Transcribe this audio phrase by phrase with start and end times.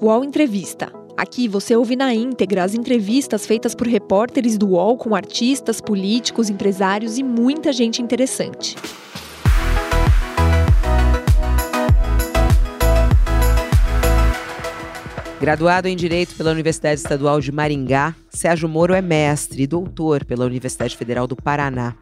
[0.00, 0.92] UOL Entrevista.
[1.16, 6.50] Aqui você ouve na íntegra as entrevistas feitas por repórteres do UOL com artistas, políticos,
[6.50, 8.76] empresários e muita gente interessante.
[15.40, 20.44] Graduado em Direito pela Universidade Estadual de Maringá, Sérgio Moro é mestre e doutor pela
[20.44, 21.94] Universidade Federal do Paraná.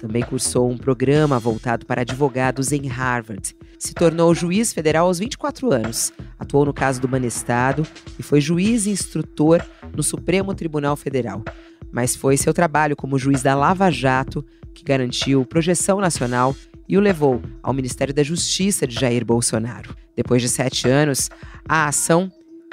[0.00, 3.54] Também cursou um programa voltado para advogados em Harvard.
[3.78, 7.86] Se tornou juiz federal aos 24 anos, atuou no caso do Banestado
[8.18, 9.62] e foi juiz e instrutor
[9.94, 11.44] no Supremo Tribunal Federal.
[11.92, 14.42] Mas foi seu trabalho como juiz da Lava Jato
[14.72, 16.56] que garantiu projeção nacional
[16.88, 19.94] e o levou ao Ministério da Justiça de Jair Bolsonaro.
[20.16, 21.28] Depois de sete anos,
[21.68, 22.32] a ação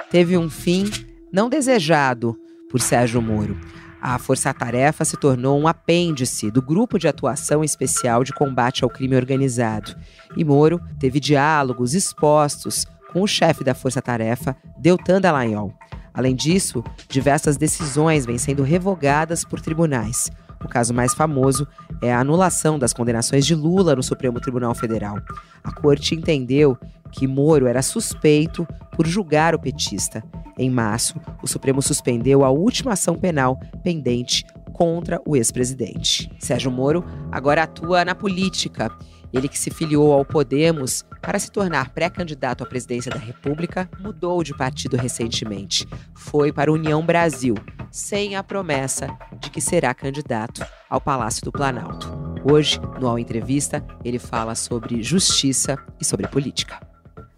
[0.09, 0.85] teve um fim
[1.29, 3.57] não desejado por Sérgio Moro.
[4.01, 8.89] A Força Tarefa se tornou um apêndice do Grupo de Atuação Especial de Combate ao
[8.89, 9.95] Crime Organizado.
[10.35, 15.73] E Moro teve diálogos expostos com o chefe da Força Tarefa, Deltan Dallagnol.
[16.13, 20.29] Além disso, diversas decisões vêm sendo revogadas por tribunais.
[20.63, 21.67] O caso mais famoso
[22.01, 25.17] é a anulação das condenações de Lula no Supremo Tribunal Federal.
[25.63, 26.77] A corte entendeu
[27.11, 30.23] que Moro era suspeito por julgar o petista.
[30.57, 36.31] Em março, o Supremo suspendeu a última ação penal pendente contra o ex-presidente.
[36.39, 38.91] Sérgio Moro agora atua na política.
[39.33, 44.41] Ele que se filiou ao Podemos para se tornar pré-candidato à presidência da República, mudou
[44.43, 45.85] de partido recentemente.
[46.15, 47.55] Foi para a União Brasil,
[47.91, 49.07] sem a promessa
[49.39, 52.09] de que será candidato ao Palácio do Planalto.
[52.49, 56.79] Hoje, no All Entrevista, ele fala sobre justiça e sobre política.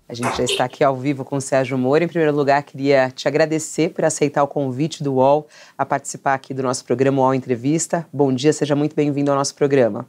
[0.10, 2.04] A gente já está aqui ao vivo com o Sérgio Moro.
[2.04, 6.52] Em primeiro lugar, queria te agradecer por aceitar o convite do UOL a participar aqui
[6.52, 8.08] do nosso programa UOL Entrevista.
[8.12, 10.08] Bom dia, seja muito bem-vindo ao nosso programa.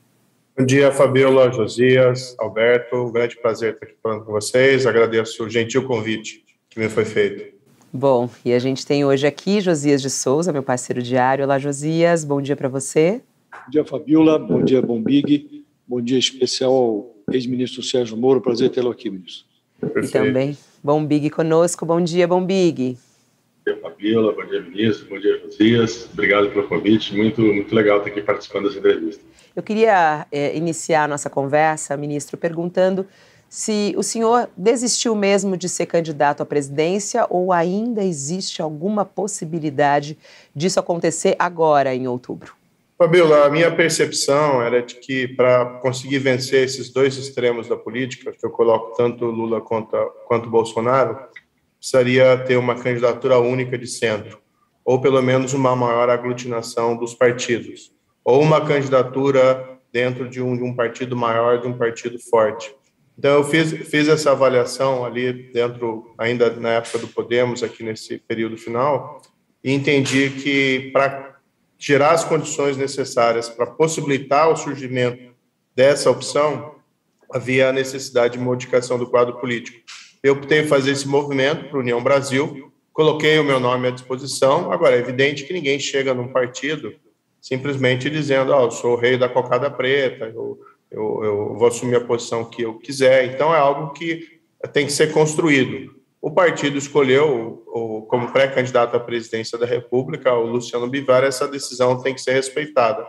[0.56, 2.96] Bom dia, Fabiola, Josias, Alberto.
[2.96, 4.86] Um grande prazer estar aqui falando com vocês.
[4.86, 7.54] Agradeço o gentil convite que me foi feito.
[7.92, 11.44] Bom, e a gente tem hoje aqui Josias de Souza, meu parceiro diário.
[11.44, 13.20] Olá, Josias, bom dia para você.
[13.52, 14.38] Bom dia, Fabiola.
[14.38, 15.62] Bom dia, Bombig.
[15.86, 18.40] Bom dia especial ao ex-ministro Sérgio Moro.
[18.40, 19.49] Prazer tê-lo aqui, ministro.
[19.80, 20.08] Perfeito.
[20.08, 21.84] E também Bom Big conosco.
[21.86, 22.98] Bom dia, Bom Big.
[23.66, 24.32] Bom dia, Fabiola.
[24.32, 25.08] Bom dia, ministro.
[25.08, 26.08] Bom dia, Josias.
[26.12, 27.16] Obrigado pelo convite.
[27.16, 29.22] Muito, muito legal estar aqui participando dessa entrevista.
[29.54, 33.06] Eu queria é, iniciar a nossa conversa, ministro, perguntando
[33.48, 40.16] se o senhor desistiu mesmo de ser candidato à presidência ou ainda existe alguma possibilidade
[40.54, 42.59] disso acontecer agora, em outubro.
[43.00, 48.30] Fabiola, a minha percepção era de que para conseguir vencer esses dois extremos da política,
[48.30, 49.96] que eu coloco tanto Lula quanto,
[50.26, 51.18] quanto Bolsonaro,
[51.78, 54.38] precisaria ter uma candidatura única de centro,
[54.84, 57.90] ou pelo menos uma maior aglutinação dos partidos,
[58.22, 62.70] ou uma candidatura dentro de um, de um partido maior, de um partido forte.
[63.18, 68.18] Então, eu fiz, fiz essa avaliação ali dentro, ainda na época do Podemos, aqui nesse
[68.18, 69.22] período final,
[69.64, 71.29] e entendi que para
[71.80, 75.34] gerar as condições necessárias para possibilitar o surgimento
[75.74, 76.74] dessa opção,
[77.32, 79.78] havia a necessidade de modificação do quadro político.
[80.22, 84.70] Eu optei fazer esse movimento para a União Brasil, coloquei o meu nome à disposição.
[84.70, 86.94] Agora, é evidente que ninguém chega num partido
[87.40, 90.60] simplesmente dizendo: oh, eu sou o rei da cocada preta, eu,
[90.90, 93.32] eu, eu vou assumir a posição que eu quiser.
[93.32, 94.38] Então, é algo que
[94.74, 95.98] tem que ser construído.
[96.20, 102.00] O partido escolheu o, como pré-candidato à presidência da República o Luciano Bivar, essa decisão
[102.02, 103.06] tem que ser respeitada.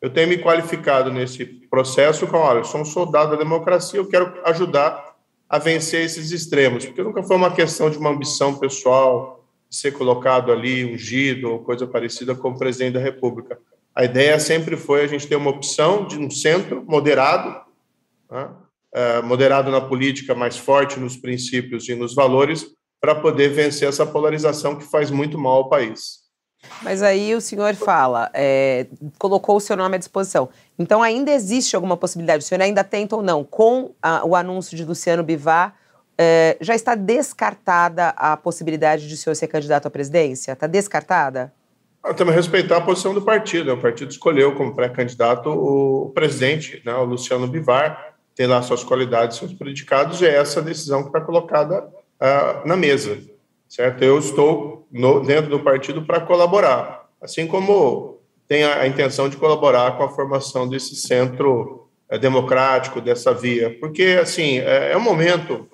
[0.00, 4.08] Eu tenho me qualificado nesse processo com, olha, eu sou um soldado da democracia, eu
[4.08, 5.16] quero ajudar
[5.48, 10.50] a vencer esses extremos, porque nunca foi uma questão de uma ambição pessoal, ser colocado
[10.50, 13.58] ali, ungido ou coisa parecida como presidente da República.
[13.94, 17.60] A ideia sempre foi a gente ter uma opção de um centro moderado,
[18.30, 18.50] né?
[18.94, 22.66] É, moderado na política, mais forte nos princípios e nos valores,
[23.00, 26.26] para poder vencer essa polarização que faz muito mal ao país.
[26.82, 28.86] Mas aí o senhor fala, é,
[29.18, 30.48] colocou o seu nome à disposição.
[30.78, 34.76] Então ainda existe alguma possibilidade, o senhor ainda tenta ou não, com a, o anúncio
[34.76, 35.74] de Luciano Bivar,
[36.16, 40.52] é, já está descartada a possibilidade de o senhor ser candidato à presidência?
[40.52, 41.52] Está descartada?
[42.02, 43.72] Ah, temos que respeitar a posição do partido.
[43.72, 48.07] O partido escolheu como pré-candidato o presidente, né, o Luciano Bivar
[48.38, 53.18] tem lá suas qualidades, seus predicados, é essa decisão que está colocada uh, na mesa,
[53.68, 54.04] certo?
[54.04, 59.36] Eu estou no, dentro do partido para colaborar, assim como tem a, a, intenção de
[59.36, 65.00] colaborar com a formação desse centro uh, democrático, dessa via, porque, assim, é, é um
[65.02, 65.68] momento,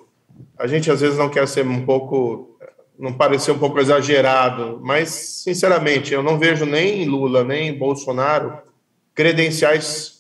[0.59, 2.57] a gente às vezes não quer ser um pouco,
[2.99, 8.57] não parecer um pouco exagerado, mas, sinceramente, eu não vejo nem Lula, nem Bolsonaro
[9.15, 10.14] credenciais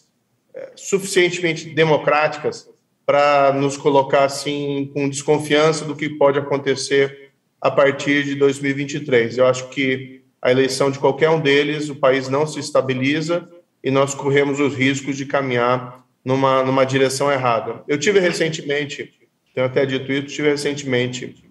[0.76, 2.68] suficientemente democráticas
[3.06, 9.38] para nos colocar assim com desconfiança do que pode acontecer a partir de 2023.
[9.38, 13.48] Eu acho que a eleição de qualquer um deles, o país não se estabiliza
[13.82, 17.82] e nós corremos os riscos de caminhar numa, numa direção errada.
[17.86, 19.12] Eu tive recentemente,
[19.54, 21.44] tenho até dito isso, tive recentemente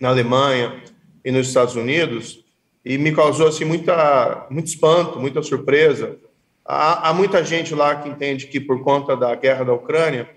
[0.00, 0.82] na Alemanha
[1.24, 2.44] e nos Estados Unidos
[2.84, 6.16] e me causou assim muita muito espanto, muita surpresa.
[6.64, 10.28] Há, há muita gente lá que entende que por conta da guerra da Ucrânia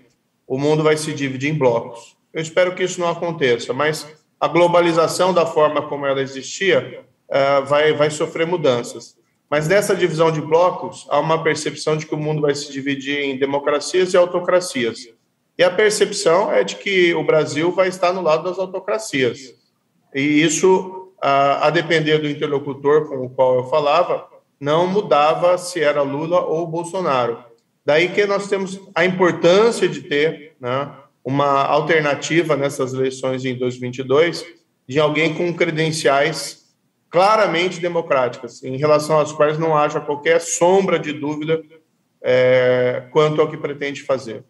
[0.46, 2.16] o mundo vai se dividir em blocos.
[2.32, 4.06] Eu espero que isso não aconteça, mas
[4.38, 9.16] a globalização da forma como ela existia uh, vai, vai sofrer mudanças.
[9.48, 13.20] Mas nessa divisão de blocos, há uma percepção de que o mundo vai se dividir
[13.20, 15.08] em democracias e autocracias.
[15.56, 19.54] E a percepção é de que o Brasil vai estar no lado das autocracias.
[20.14, 24.26] E isso, a depender do interlocutor com o qual eu falava,
[24.60, 27.38] não mudava se era Lula ou Bolsonaro.
[27.84, 30.90] Daí que nós temos a importância de ter né,
[31.24, 34.44] uma alternativa nessas eleições em 2022
[34.88, 36.66] de alguém com credenciais
[37.10, 41.62] claramente democráticas, em relação às quais não haja qualquer sombra de dúvida
[42.22, 44.44] é, quanto ao que pretende fazer.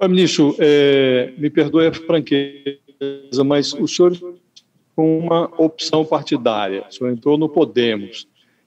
[0.00, 4.16] Ministro, é, me perdoe a franqueza, mas o senhor
[4.94, 8.26] com uma opção partidária, o senhor entrou no Podemos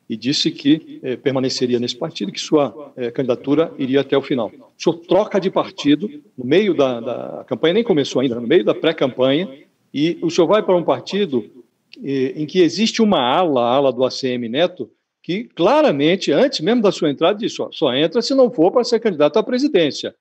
[0.10, 4.52] e disse que é, permaneceria nesse partido, que sua é, candidatura iria até o final.
[4.78, 8.64] O senhor troca de partido no meio da, da campanha, nem começou ainda, no meio
[8.64, 9.50] da pré-campanha,
[9.94, 11.46] e o senhor vai para um partido
[11.98, 14.92] em que existe uma ala, a ala do ACM Neto,
[15.24, 18.84] que claramente, antes mesmo da sua entrada, disse: só, só entra se não for para
[18.84, 20.14] ser candidato à presidência.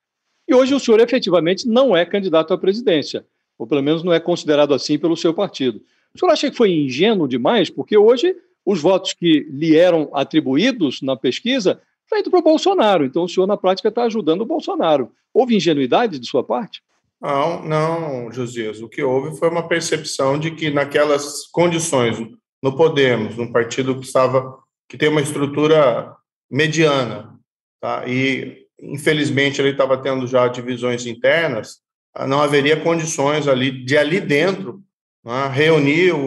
[0.47, 3.25] E hoje o senhor efetivamente não é candidato à presidência,
[3.57, 5.81] ou pelo menos não é considerado assim pelo seu partido.
[6.13, 7.69] O senhor acha que foi ingênuo demais?
[7.69, 8.35] Porque hoje
[8.65, 11.79] os votos que lhe eram atribuídos na pesquisa
[12.09, 13.05] feito para o Bolsonaro.
[13.05, 15.11] Então o senhor, na prática, está ajudando o Bolsonaro.
[15.33, 16.81] Houve ingenuidade de sua parte?
[17.21, 18.81] Não, não, Josias.
[18.81, 22.17] O que houve foi uma percepção de que naquelas condições,
[22.61, 24.57] no Podemos, num partido que estava
[24.87, 26.15] que tem uma estrutura
[26.49, 27.33] mediana,
[27.81, 28.07] tá?
[28.07, 31.79] E infelizmente ele estava tendo já divisões internas,
[32.27, 34.81] não haveria condições ali de ali dentro
[35.23, 36.19] né, reunir o,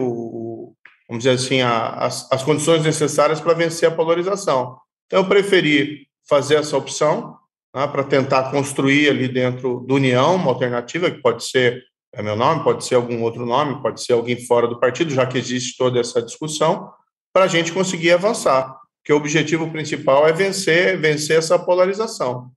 [1.09, 4.77] vamos dizer assim, a, as, as condições necessárias para vencer a polarização.
[5.07, 7.35] Então eu preferi fazer essa opção
[7.75, 11.83] né, para tentar construir ali dentro do União uma alternativa, que pode ser
[12.13, 15.25] é meu nome, pode ser algum outro nome, pode ser alguém fora do partido, já
[15.27, 16.91] que existe toda essa discussão,
[17.31, 18.75] para a gente conseguir avançar.
[19.03, 22.51] Que o objetivo principal é vencer, vencer essa polarização,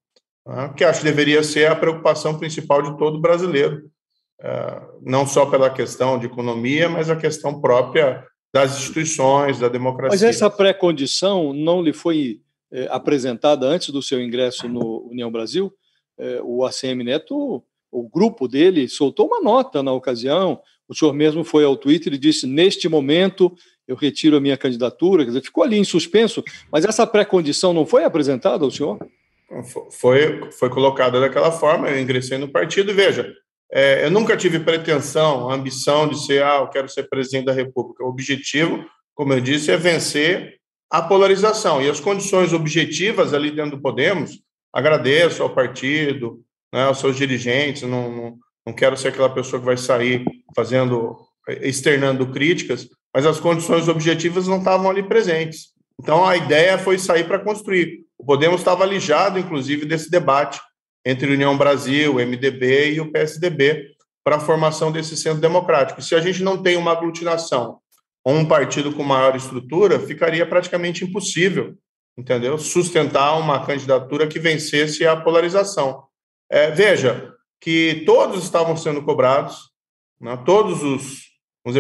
[0.47, 3.91] né, que acho que deveria ser a preocupação principal de todo brasileiro,
[4.41, 10.11] é, não só pela questão de economia, mas a questão própria das instituições, da democracia.
[10.11, 12.41] Mas essa pré-condição não lhe foi
[12.71, 15.73] é, apresentada antes do seu ingresso no União Brasil,
[16.19, 20.61] é, o ACM Neto, o grupo dele, soltou uma nota na ocasião.
[20.89, 23.55] O senhor mesmo foi ao Twitter e disse: neste momento
[23.87, 25.25] eu retiro a minha candidatura.
[25.25, 28.99] Quer dizer, ficou ali em suspenso, mas essa pré-condição não foi apresentada ao senhor?
[29.91, 31.91] Foi, foi colocada daquela forma.
[31.91, 32.95] Eu ingressei no partido.
[32.95, 33.35] Veja,
[33.73, 38.05] é, eu nunca tive pretensão, ambição de ser, ah, eu quero ser presidente da República.
[38.05, 38.85] O objetivo,
[39.15, 40.59] como eu disse, é vencer
[40.91, 44.43] a polarização e as condições objetivas ali dentro do Podemos.
[44.75, 46.43] Agradeço ao partido,
[46.73, 50.23] né, aos seus dirigentes, não, não, não quero ser aquela pessoa que vai sair
[50.55, 51.17] fazendo,
[51.63, 55.69] externando críticas, mas as condições objetivas não estavam ali presentes.
[55.99, 58.01] Então a ideia foi sair para construir.
[58.19, 60.61] O Podemos estava alijado, inclusive, desse debate
[61.05, 63.93] entre União Brasil, MDB e o PSDB
[64.25, 66.01] para a formação desse centro democrático.
[66.01, 67.79] Se a gente não tem uma aglutinação
[68.25, 71.77] ou um partido com maior estrutura, ficaria praticamente impossível,
[72.17, 72.57] entendeu?
[72.57, 76.05] Sustentar uma candidatura que vencesse a polarização.
[76.51, 79.71] É, veja que todos estavam sendo cobrados,
[80.21, 81.33] né, todos os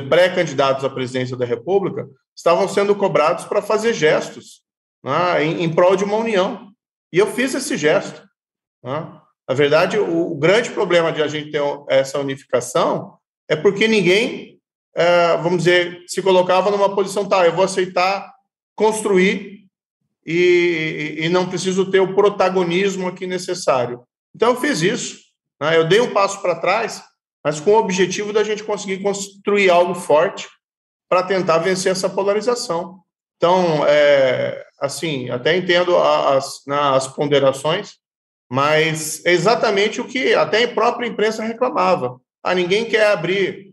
[0.09, 4.62] pré-candidatos à presidência da República estavam sendo cobrados para fazer gestos
[5.05, 6.73] né, em, em, prol de uma união.
[7.12, 8.23] E eu fiz esse gesto.
[8.83, 13.17] Na verdade, o, grande problema de a gente ter essa unificação
[13.49, 14.53] é porque ninguém
[14.95, 18.33] é, vamos dizer, se colocava numa posição, tá, eu vou aceitar
[18.75, 19.67] construir
[20.25, 24.03] e, e não preciso ter o protagonismo aqui necessário.
[24.35, 25.19] Então, eu fiz isso.
[25.61, 25.77] Né?
[25.77, 27.03] Eu dei um passo para trás,
[27.45, 30.49] mas com o objetivo da gente conseguir construir algo forte
[31.09, 33.01] para tentar vencer essa polarização.
[33.37, 37.97] Então, é, assim, até entendo as, né, as ponderações,
[38.53, 42.21] mas é exatamente o que até a própria imprensa reclamava.
[42.43, 43.73] Ah, ninguém quer abrir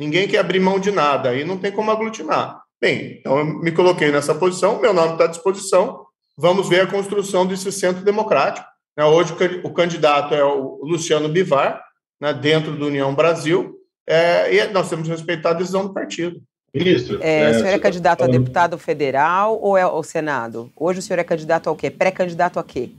[0.00, 2.62] Ninguém quer abrir mão de nada, aí não tem como aglutinar.
[2.80, 6.06] Bem, então eu me coloquei nessa posição, meu nome está à disposição,
[6.38, 8.66] vamos ver a construção desse centro democrático.
[8.96, 9.04] Né?
[9.04, 11.84] Hoje o candidato é o Luciano Bivar,
[12.18, 13.76] né, dentro do União Brasil.
[14.06, 16.40] é, e nós temos que respeitar a decisão do partido.
[16.72, 17.18] Ministro.
[17.20, 20.72] É, é, o senhor é candidato a deputado federal ou é ao Senado?
[20.74, 21.90] Hoje o senhor é candidato ao quê?
[21.90, 22.90] Pré-candidato a quê?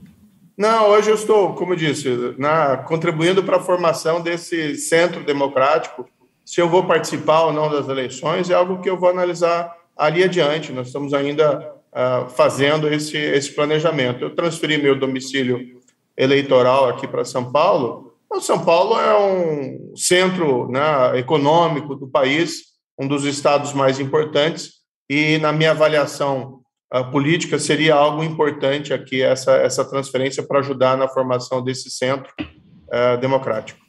[0.56, 6.06] Não, hoje eu estou, como eu disse, na, contribuindo para a formação desse centro democrático.
[6.44, 10.22] Se eu vou participar ou não das eleições é algo que eu vou analisar ali
[10.22, 10.72] adiante.
[10.72, 14.24] Nós estamos ainda uh, fazendo esse, esse planejamento.
[14.24, 15.80] Eu transferi meu domicílio
[16.16, 18.14] eleitoral aqui para São Paulo.
[18.30, 24.74] O São Paulo é um centro né, econômico do país um dos estados mais importantes,
[25.08, 26.61] e na minha avaliação
[27.04, 33.18] política seria algo importante aqui essa, essa transferência para ajudar na formação desse centro uh,
[33.18, 33.80] democrático.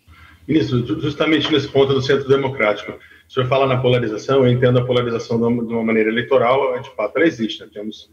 [0.48, 4.86] Ministro, justamente nesse ponto do centro democrático, o senhor fala na polarização, eu entendo a
[4.86, 7.70] polarização de uma maneira eleitoral, de fato ela existe, né?
[7.74, 8.10] temos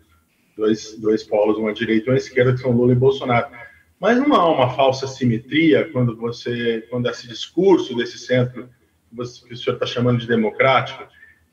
[0.56, 3.48] dois, dois polos, uma direita e uma esquerda, que são Lula e Bolsonaro.
[4.00, 8.68] Mas não há uma falsa simetria quando você, quando esse discurso desse centro
[9.14, 9.22] que
[9.54, 11.04] o senhor está chamando de democrático,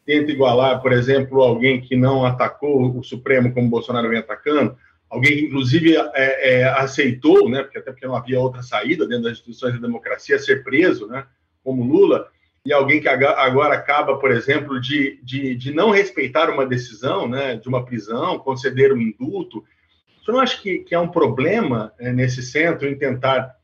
[0.08, 4.78] tenta igualar, por exemplo, alguém que não atacou o Supremo como Bolsonaro vem atacando,
[5.10, 9.26] alguém que inclusive é, é, aceitou, né, porque até porque não havia outra saída dentro
[9.26, 11.26] das instituições da democracia, ser preso, né,
[11.62, 12.30] como Lula,
[12.66, 17.58] e alguém que agora acaba, por exemplo, de, de, de não respeitar uma decisão, né,
[17.58, 19.64] de uma prisão, conceder um indulto.
[20.24, 23.56] Senhor não acha que, que é um problema é, nesse centro em tentar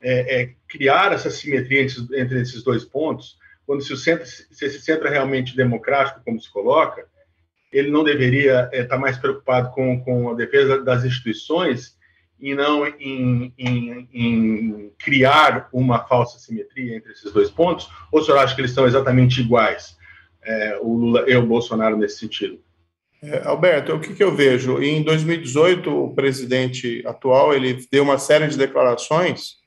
[0.00, 3.38] é, é, criar essa simetria entre, entre esses dois pontos?
[3.70, 7.06] Quando se, centro, se esse centro é realmente democrático, como se coloca,
[7.72, 11.96] ele não deveria estar é, tá mais preocupado com, com a defesa das instituições
[12.40, 17.88] e não em, em, em, criar uma falsa simetria entre esses dois pontos?
[18.10, 19.96] Ou o senhor acha que eles são exatamente iguais,
[20.42, 22.58] é, o Lula e o Bolsonaro, nesse sentido?
[23.22, 24.82] É, Alberto, o que, que, eu vejo?
[24.82, 29.60] Em 2018, o presidente atual ele deu uma série de declarações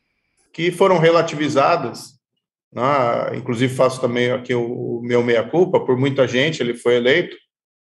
[0.51, 2.12] que foram relativizadas
[2.74, 3.38] né?
[3.38, 7.36] inclusive faço também aqui o, meu meia-culpa, por muita gente ele foi eleito,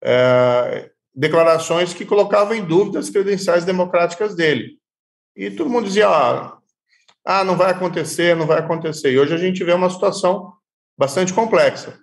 [0.03, 4.77] é, declarações que colocavam em dúvida as credenciais democráticas dele.
[5.35, 6.57] E todo mundo dizia, ah,
[7.25, 9.11] ah, não vai acontecer, não vai acontecer.
[9.11, 10.53] E hoje a gente vê uma situação
[10.97, 11.99] bastante complexa.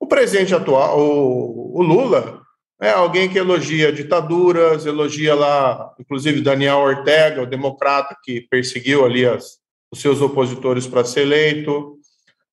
[0.00, 2.42] O presidente atual, o, o Lula,
[2.80, 9.24] é alguém que elogia ditaduras, elogia lá, inclusive Daniel Ortega, o democrata que perseguiu ali
[9.24, 9.58] as,
[9.90, 11.95] os seus opositores para ser eleito,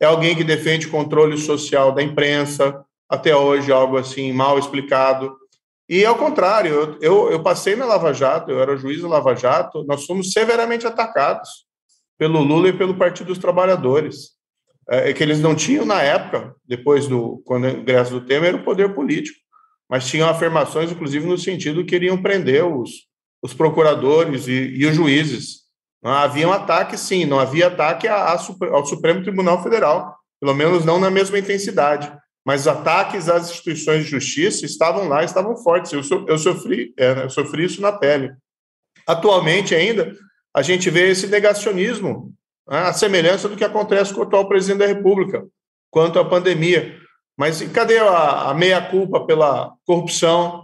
[0.03, 5.36] é alguém que defende controle social da imprensa, até hoje algo assim mal explicado.
[5.88, 9.83] E ao contrário, eu, eu passei na Lava Jato, eu era juiz da Lava Jato,
[9.86, 11.50] nós fomos severamente atacados
[12.17, 14.31] pelo Lula e pelo Partido dos Trabalhadores.
[14.89, 18.63] É, é que eles não tinham na época, depois do quando ingresso do Temer, o
[18.63, 19.38] poder político,
[19.89, 23.07] mas tinham afirmações, inclusive no sentido que iriam prender os,
[23.41, 25.62] os procuradores e, e os juízes.
[26.03, 31.10] Havia um ataque, sim, não havia ataque ao Supremo Tribunal Federal, pelo menos não na
[31.10, 32.12] mesma intensidade.
[32.45, 35.93] Mas ataques às instituições de justiça estavam lá, estavam fortes.
[35.93, 38.33] Eu, so, eu, sofri, é, eu sofri isso na pele.
[39.07, 40.13] Atualmente, ainda,
[40.53, 42.33] a gente vê esse negacionismo,
[42.69, 45.45] né, a semelhança do que acontece com o atual presidente da República,
[45.89, 46.98] quanto à pandemia.
[47.38, 50.63] Mas cadê a, a meia-culpa pela corrupção,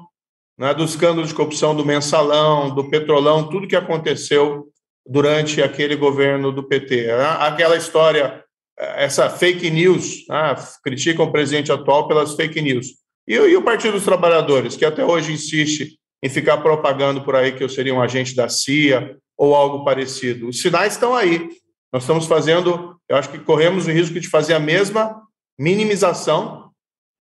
[0.57, 4.67] né, do de corrupção do mensalão, do petrolão, tudo que aconteceu
[5.09, 7.07] durante aquele governo do PT.
[7.07, 7.25] Né?
[7.39, 8.43] Aquela história,
[8.77, 10.55] essa fake news, né?
[10.83, 12.87] criticam o presidente atual pelas fake news.
[13.27, 17.53] E, e, o Partido dos Trabalhadores, que até hoje insiste em ficar propagando por aí
[17.53, 20.47] que eu seria um agente da CIA ou algo parecido.
[20.47, 21.49] Os sinais estão aí.
[21.91, 25.19] Nós estamos fazendo, eu acho que corremos o risco de fazer a mesma
[25.57, 26.69] minimização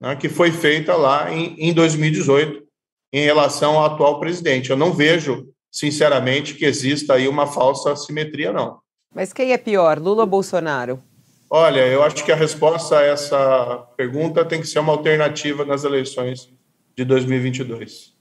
[0.01, 2.67] né, que foi feita lá em, em 2018
[3.13, 4.71] em relação ao atual presidente.
[4.71, 8.79] Eu não vejo sinceramente, que exista aí uma falsa simetria, não.
[9.15, 11.03] Mas quem é pior, Lula ou Bolsonaro?
[11.51, 15.83] Olha, eu acho que a resposta a essa pergunta tem que ser uma alternativa nas
[15.83, 16.53] eleições
[16.95, 18.18] de 2022.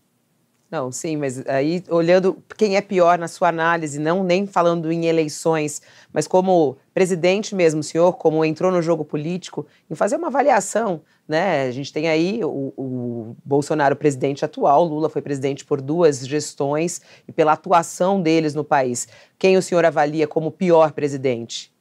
[0.70, 5.06] Não, sim, mas aí olhando quem é pior na sua análise, não nem falando em
[5.06, 5.82] eleições,
[6.12, 11.68] mas como presidente mesmo, senhor, como entrou no jogo político, em fazer uma avaliação, né?
[11.68, 17.02] A gente tem aí o, o Bolsonaro, presidente atual, Lula foi presidente por duas gestões
[17.26, 19.08] e pela atuação deles no país.
[19.40, 21.72] Quem o senhor avalia como pior presidente?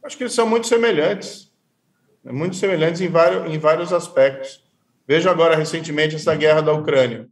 [0.00, 1.50] Acho que eles são muito semelhantes,
[2.22, 2.30] né?
[2.30, 4.62] muito semelhantes em vários, em vários aspectos.
[5.08, 7.28] Veja agora recentemente essa guerra da Ucrânia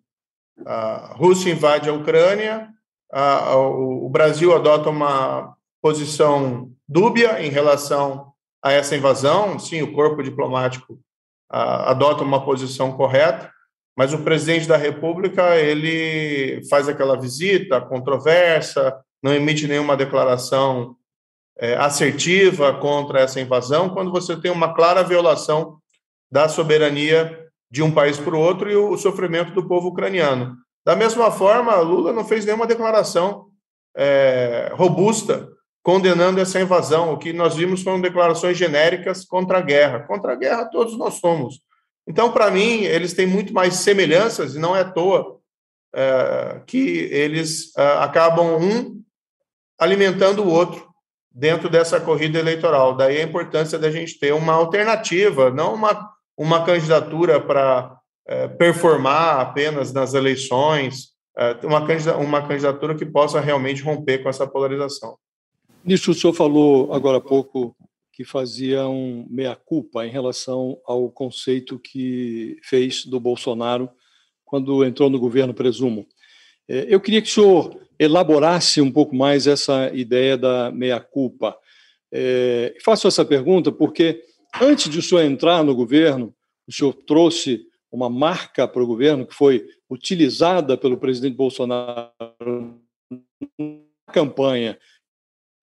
[0.65, 2.69] a Rússia invade a Ucrânia,
[3.13, 8.33] a, o Brasil adota uma posição dúbia em relação
[8.63, 9.59] a essa invasão.
[9.59, 10.99] Sim, o corpo diplomático
[11.51, 13.51] a, adota uma posição correta,
[13.97, 20.97] mas o presidente da República ele faz aquela visita controversa, não emite nenhuma declaração
[21.59, 25.79] é, assertiva contra essa invasão quando você tem uma clara violação
[26.31, 30.57] da soberania de um país para o outro e o sofrimento do povo ucraniano.
[30.85, 33.47] Da mesma forma, Lula não fez nenhuma declaração
[33.97, 35.49] é, robusta
[35.83, 37.13] condenando essa invasão.
[37.13, 40.01] O que nós vimos foram declarações genéricas contra a guerra.
[40.01, 41.61] Contra a guerra todos nós somos.
[42.09, 45.41] Então, para mim, eles têm muito mais semelhanças e não é à toa
[45.95, 49.03] é, que eles é, acabam um
[49.79, 50.87] alimentando o outro
[51.31, 52.97] dentro dessa corrida eleitoral.
[52.97, 59.41] Daí a importância da gente ter uma alternativa, não uma, uma candidatura para é, performar
[59.41, 61.81] apenas nas eleições, é, uma,
[62.19, 65.17] uma candidatura que possa realmente romper com essa polarização.
[65.85, 67.77] Nisso, o senhor falou agora há pouco
[68.13, 73.91] que fazia um meia-culpa em relação ao conceito que fez do Bolsonaro
[74.45, 76.07] quando entrou no governo, presumo.
[76.69, 81.57] É, eu queria que o senhor elaborasse um pouco mais essa ideia da meia-culpa.
[82.11, 84.23] É, faço essa pergunta porque,
[84.61, 86.35] antes de o senhor entrar no governo,
[86.67, 92.11] o senhor trouxe uma marca para o governo que foi utilizada pelo presidente Bolsonaro
[93.59, 94.79] na campanha,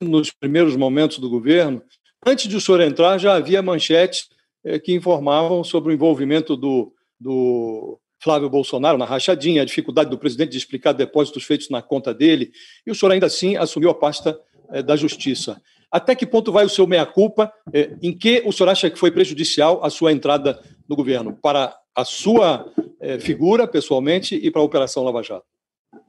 [0.01, 1.81] nos primeiros momentos do governo.
[2.25, 4.29] Antes de o senhor entrar, já havia manchetes
[4.63, 10.17] é, que informavam sobre o envolvimento do, do Flávio Bolsonaro na rachadinha, a dificuldade do
[10.17, 12.51] presidente de explicar depósitos feitos na conta dele,
[12.85, 14.39] e o senhor ainda assim assumiu a pasta
[14.71, 15.61] eh, da Justiça.
[15.93, 17.53] Até que ponto vai o seu meia-culpa?
[17.73, 20.59] Eh, em que o senhor acha que foi prejudicial a sua entrada
[20.89, 21.37] no governo?
[21.41, 22.65] Para a sua
[22.99, 25.45] eh, figura, pessoalmente, e para a Operação Lava Jato?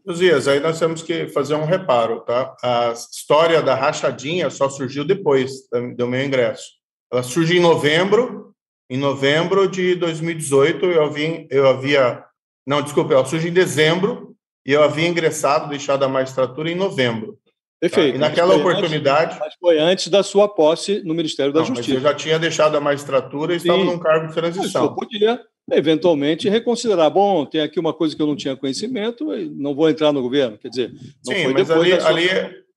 [0.06, 2.56] Josias, aí nós temos que fazer um reparo, tá?
[2.62, 6.72] A história da rachadinha só surgiu depois do meu ingresso.
[7.12, 8.44] Ela surge em novembro
[8.88, 12.22] em novembro de 2018, eu havia, eu havia
[12.66, 17.38] não, desculpa, ela surge em dezembro e eu havia ingressado, deixado a magistratura em novembro.
[17.88, 18.12] Perfeito.
[18.12, 18.16] Tá?
[18.16, 19.32] E naquela oportunidade.
[19.32, 21.94] Antes, mas foi antes da sua posse no Ministério da não, Justiça.
[21.94, 23.68] Mas eu já tinha deixado a magistratura e Sim.
[23.68, 24.84] estava num cargo de transição.
[24.84, 25.40] Eu podia,
[25.72, 27.10] eventualmente, reconsiderar.
[27.10, 30.58] Bom, tem aqui uma coisa que eu não tinha conhecimento, não vou entrar no governo.
[30.58, 30.92] Quer dizer,
[31.26, 32.08] não Sim, foi mas ali, sua...
[32.08, 32.28] ali,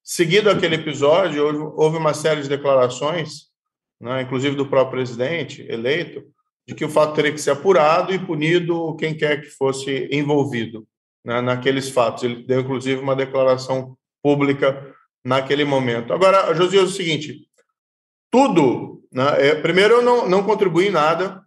[0.04, 3.48] seguido aquele episódio, houve, houve uma série de declarações
[4.00, 6.24] né, inclusive do próprio presidente eleito,
[6.68, 10.88] de que o fato teria que ser apurado e punido quem quer que fosse envolvido
[11.26, 12.24] né, naqueles fatos.
[12.24, 16.14] Ele deu, inclusive, uma declaração pública naquele momento.
[16.14, 17.48] Agora, Josias, é o seguinte:
[18.32, 19.04] tudo.
[19.12, 21.42] Né, é, primeiro, eu não, não contribuí nada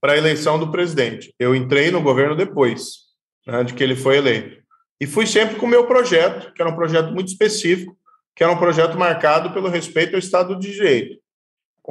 [0.00, 1.34] para a eleição do presidente.
[1.38, 3.10] Eu entrei no governo depois
[3.46, 4.60] né, de que ele foi eleito.
[5.00, 7.96] E fui sempre com o meu projeto, que era um projeto muito específico,
[8.34, 11.20] que era um projeto marcado pelo respeito ao Estado de Direito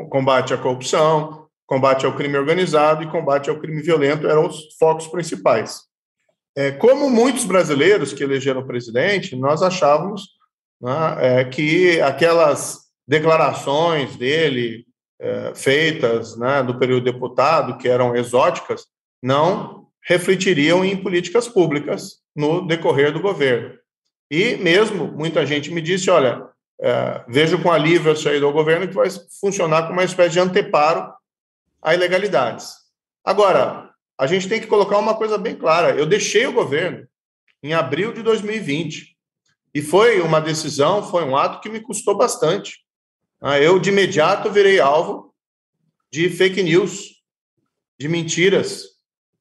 [0.08, 5.08] combate à corrupção, combate ao crime organizado e combate ao crime violento eram os focos
[5.08, 5.82] principais.
[6.56, 10.39] É, como muitos brasileiros que elegeram o presidente, nós achávamos
[10.82, 14.86] né, é, que aquelas declarações dele
[15.20, 18.86] é, feitas né, no período deputado, que eram exóticas,
[19.22, 23.78] não refletiriam em políticas públicas no decorrer do governo.
[24.32, 26.48] E mesmo muita gente me disse, olha,
[26.82, 29.10] é, vejo com alívio a saída do governo que vai
[29.42, 31.12] funcionar como uma espécie de anteparo
[31.82, 32.74] a ilegalidades.
[33.24, 37.08] Agora, a gente tem que colocar uma coisa bem clara: eu deixei o governo
[37.62, 39.18] em abril de 2020
[39.74, 42.80] e foi uma decisão, foi um ato que me custou bastante.
[43.42, 45.34] Ah, eu, de imediato, virei alvo
[46.12, 47.22] de fake news,
[48.00, 48.84] de mentiras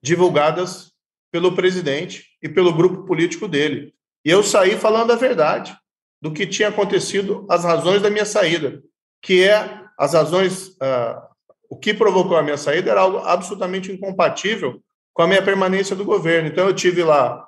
[0.02, 0.92] divulgadas
[1.30, 3.94] pelo presidente e pelo grupo político dele.
[4.24, 5.76] E eu saí falando a verdade
[6.20, 8.82] do que tinha acontecido, as razões da minha saída,
[9.22, 11.20] que é as razões, uh,
[11.68, 16.04] o que provocou a minha saída era algo absolutamente incompatível com a minha permanência do
[16.04, 16.48] governo.
[16.48, 17.47] Então eu tive lá,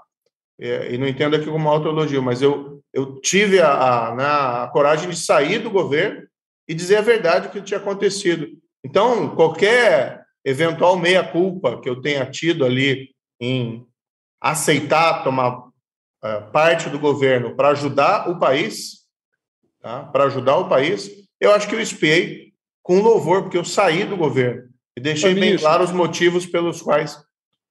[0.61, 4.71] e, e não entendo aqui como autoelogio, mas eu, eu tive a, a, né, a
[4.73, 6.27] coragem de sair do governo
[6.69, 8.47] e dizer a verdade o que tinha acontecido.
[8.85, 13.87] Então, qualquer eventual meia-culpa que eu tenha tido ali em
[14.41, 15.65] aceitar tomar
[16.23, 19.07] é, parte do governo para ajudar o país,
[19.81, 20.05] tá?
[20.05, 24.17] para ajudar o país, eu acho que eu espiei com louvor, porque eu saí do
[24.17, 27.19] governo e deixei bem claro os motivos pelos quais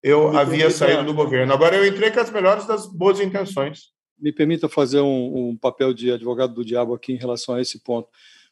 [0.04, 1.54] eu havia saído do governo.
[1.54, 3.90] Agora eu entrei com as melhores das boas intenções.
[4.18, 7.84] Me permita fazer um, um papel de advogado do diabo aqui em relação a esse
[7.84, 8.10] ponto.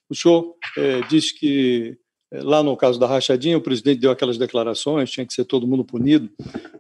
[0.10, 1.97] O senhor é, diz que
[2.31, 5.67] é, lá no caso da rachadinha, o presidente deu aquelas declarações, tinha que ser todo
[5.67, 6.29] mundo punido,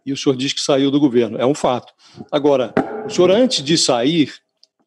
[0.05, 1.37] e o senhor diz que saiu do governo.
[1.37, 1.93] É um fato.
[2.31, 2.73] Agora,
[3.05, 4.33] o senhor, antes de sair,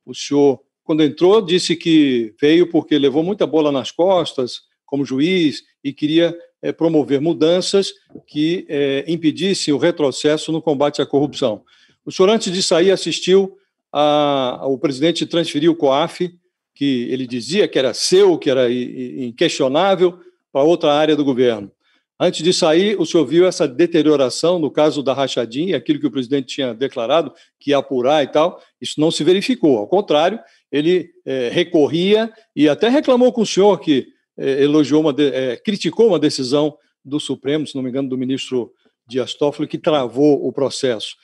[0.04, 5.62] o senhor, quando entrou, disse que veio porque levou muita bola nas costas como juiz
[5.84, 6.36] e queria
[6.72, 7.92] promover mudanças
[8.26, 11.62] que é, impedissem o retrocesso no combate à corrupção.
[12.04, 13.56] O senhor, antes de sair, assistiu
[13.92, 16.30] a, o presidente transferir o COAF
[16.74, 20.18] que ele dizia que era seu, que era inquestionável,
[20.52, 21.70] para outra área do governo.
[22.18, 26.10] Antes de sair, o senhor viu essa deterioração no caso da rachadinha, aquilo que o
[26.10, 29.78] presidente tinha declarado que ia apurar e tal, isso não se verificou.
[29.78, 30.38] Ao contrário,
[30.70, 36.08] ele é, recorria e até reclamou com o senhor que é, elogiou uma, é, criticou
[36.08, 38.72] uma decisão do Supremo, se não me engano, do ministro
[39.06, 41.16] Dias Toffoli, que travou o processo.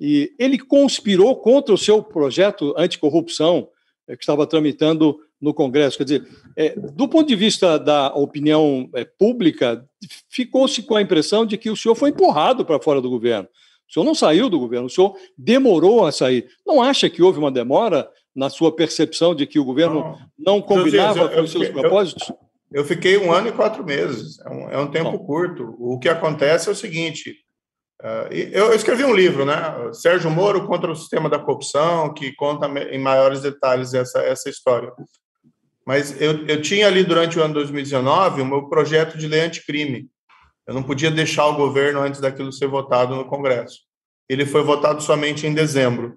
[0.00, 3.68] E ele conspirou contra o seu projeto anticorrupção
[4.06, 5.98] que estava tramitando no Congresso.
[5.98, 9.84] Quer dizer, é, do ponto de vista da opinião é, pública,
[10.28, 13.48] ficou-se com a impressão de que o senhor foi empurrado para fora do governo.
[13.88, 16.48] O senhor não saiu do governo, o senhor demorou a sair.
[16.66, 20.62] Não acha que houve uma demora na sua percepção de que o governo não, não
[20.62, 22.28] combinava eu, com os seus propósitos?
[22.28, 22.36] Eu,
[22.74, 25.74] eu, fiquei um ano e quatro meses, é um, é um tempo curto.
[25.78, 27.44] O que acontece é o seguinte:
[28.02, 29.54] Uh, eu escrevi um livro, né?
[29.94, 34.92] Sérgio Moro contra o sistema da corrupção, que conta em maiores detalhes essa, essa história.
[35.86, 40.08] Mas eu, eu tinha ali durante o ano 2019 o meu projeto de lei anticrime.
[40.66, 43.80] Eu não podia deixar o governo antes daquilo ser votado no Congresso.
[44.28, 46.16] Ele foi votado somente em dezembro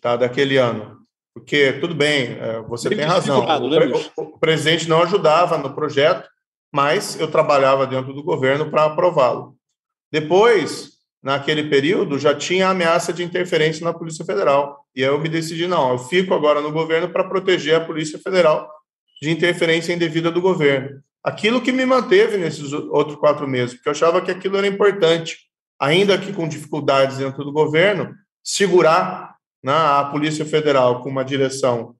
[0.00, 0.98] tá, daquele ano.
[1.36, 3.44] Porque, tudo bem, é, você tem razão.
[3.44, 6.26] O, né, o, o presidente não ajudava no projeto,
[6.72, 9.54] mas eu trabalhava dentro do governo para aprová-lo.
[10.10, 14.86] Depois, naquele período, já tinha ameaça de interferência na Polícia Federal.
[14.94, 18.18] E aí eu me decidi, não, eu fico agora no governo para proteger a Polícia
[18.18, 18.66] Federal
[19.20, 21.02] de interferência indevida do governo.
[21.22, 25.36] Aquilo que me manteve nesses outros quatro meses, porque eu achava que aquilo era importante,
[25.78, 29.35] ainda que com dificuldades dentro do governo, segurar
[29.66, 31.96] né, a Polícia Federal com uma direção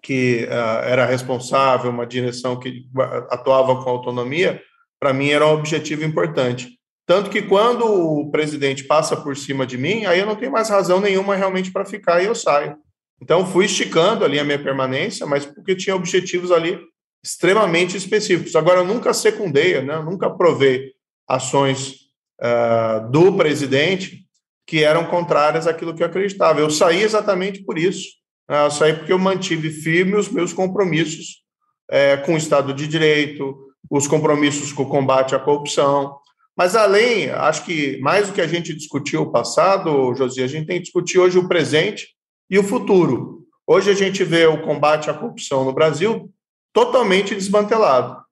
[0.00, 2.86] que uh, era responsável, uma direção que
[3.28, 4.62] atuava com autonomia,
[5.00, 6.78] para mim era um objetivo importante.
[7.04, 10.68] Tanto que quando o presidente passa por cima de mim, aí eu não tenho mais
[10.68, 12.76] razão nenhuma realmente para ficar e eu saio.
[13.20, 16.78] Então, fui esticando ali a minha permanência, mas porque tinha objetivos ali
[17.24, 18.54] extremamente específicos.
[18.54, 20.00] Agora, eu nunca secundei, né?
[20.02, 20.92] Nunca provei
[21.28, 21.94] ações
[22.40, 24.22] uh, do presidente
[24.66, 26.60] que eram contrárias àquilo que eu acreditava.
[26.60, 28.08] Eu saí exatamente por isso.
[28.48, 28.64] Né?
[28.64, 31.42] Eu saí porque eu mantive firme os meus compromissos
[31.90, 33.56] é, com o Estado de Direito,
[33.90, 36.16] os compromissos com o combate à corrupção.
[36.56, 40.66] Mas além, acho que mais do que a gente discutiu o passado, Josi, a gente
[40.66, 42.08] tem que discutir hoje o presente
[42.48, 43.46] e o futuro.
[43.66, 46.30] Hoje a gente vê o combate à corrupção no Brasil
[46.72, 48.22] totalmente desmantelado.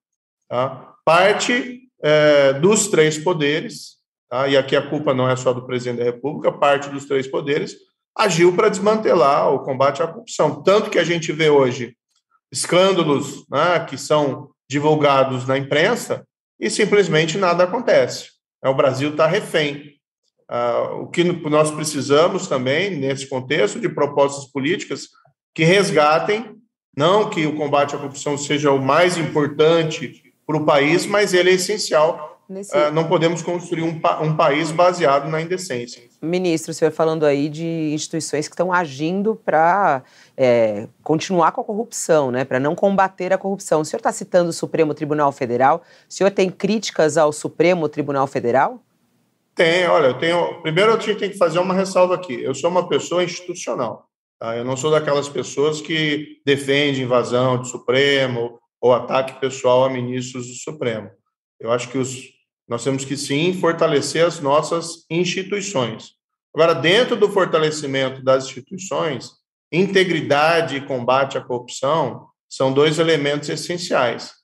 [0.49, 0.95] Tá?
[1.05, 4.00] Parte é, dos três poderes,
[4.31, 4.49] tá?
[4.49, 7.77] e aqui a culpa não é só do presidente da República, parte dos três poderes
[8.17, 10.63] agiu para desmantelar o combate à corrupção.
[10.63, 11.97] Tanto que a gente vê hoje
[12.53, 16.25] escândalos né, que são divulgados na imprensa
[16.59, 18.31] e simplesmente nada acontece.
[18.65, 20.01] O Brasil está refém
[20.51, 25.07] Uh, o que nós precisamos também, nesse contexto, de propostas políticas
[25.55, 26.57] que resgatem,
[26.97, 31.51] não que o combate à corrupção seja o mais importante para o país, mas ele
[31.51, 32.30] é essencial.
[32.51, 32.77] Nesse...
[32.77, 36.03] Uh, não podemos construir um, um país baseado na indecência.
[36.21, 40.03] Ministro, o senhor falando aí de instituições que estão agindo para
[40.37, 43.83] é, continuar com a corrupção, né, para não combater a corrupção.
[43.83, 45.83] O senhor está citando o Supremo Tribunal Federal.
[46.09, 48.83] O senhor tem críticas ao Supremo Tribunal Federal?
[49.55, 50.61] Tem, olha, eu tenho.
[50.61, 52.43] Primeiro, a gente tem que fazer uma ressalva aqui.
[52.43, 54.09] Eu sou uma pessoa institucional.
[54.41, 54.57] Tá?
[54.57, 60.49] Eu não sou daquelas pessoas que defendem invasão do Supremo ou ataque pessoal a ministros
[60.49, 61.11] do Supremo.
[61.61, 62.40] Eu acho que os,
[62.71, 66.13] nós temos que sim fortalecer as nossas instituições.
[66.55, 69.33] Agora, dentro do fortalecimento das instituições,
[69.73, 74.35] integridade e combate à corrupção são dois elementos essenciais.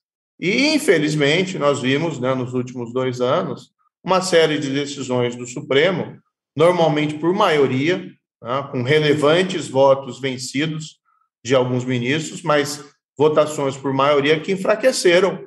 [0.41, 3.71] E, infelizmente, nós vimos né, nos últimos dois anos
[4.03, 6.19] uma série de decisões do Supremo,
[6.57, 7.99] normalmente por maioria,
[8.43, 10.99] né, com relevantes votos vencidos
[11.45, 12.85] de alguns ministros, mas
[13.17, 15.47] votações por maioria que enfraqueceram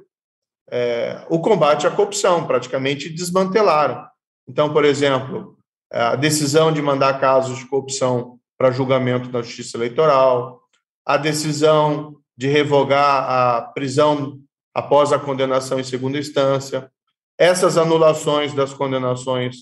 [0.71, 4.05] é, o combate à corrupção, praticamente desmantelaram.
[4.47, 5.57] Então, por exemplo,
[5.91, 10.61] a decisão de mandar casos de corrupção para julgamento na Justiça Eleitoral,
[11.05, 14.39] a decisão de revogar a prisão
[14.73, 16.91] após a condenação em segunda instância,
[17.37, 19.55] essas anulações das condenações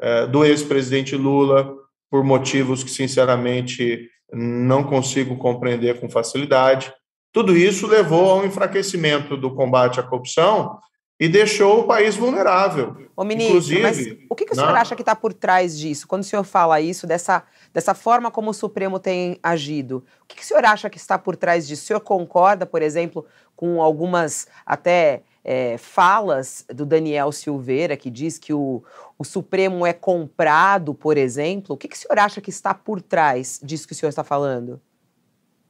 [0.00, 1.74] é, do ex-presidente Lula,
[2.10, 6.92] por motivos que, sinceramente, não consigo compreender com facilidade,
[7.34, 10.78] tudo isso levou ao enfraquecimento do combate à corrupção
[11.18, 12.96] e deixou o país vulnerável.
[13.16, 13.98] Ô, ministro, Inclusive, mas
[14.30, 16.06] o que, que o senhor acha que está por trás disso?
[16.06, 17.42] Quando o senhor fala isso, dessa,
[17.72, 21.18] dessa forma como o Supremo tem agido, o que, que o senhor acha que está
[21.18, 21.82] por trás disso?
[21.82, 28.38] O senhor concorda, por exemplo, com algumas até é, falas do Daniel Silveira, que diz
[28.38, 28.80] que o,
[29.18, 31.74] o Supremo é comprado, por exemplo.
[31.74, 34.22] O que, que o senhor acha que está por trás disso que o senhor está
[34.22, 34.80] falando?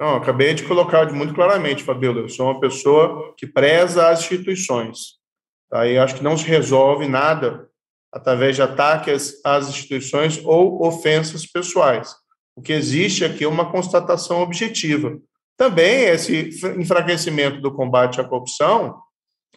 [0.05, 2.21] Não, acabei de colocar muito claramente, Fabíola.
[2.21, 5.15] Eu sou uma pessoa que preza as instituições.
[5.71, 5.87] Tá?
[5.87, 7.67] E acho que não se resolve nada
[8.13, 12.15] através de ataques às instituições ou ofensas pessoais.
[12.55, 15.17] O que existe aqui é uma constatação objetiva.
[15.57, 19.01] Também esse enfraquecimento do combate à corrupção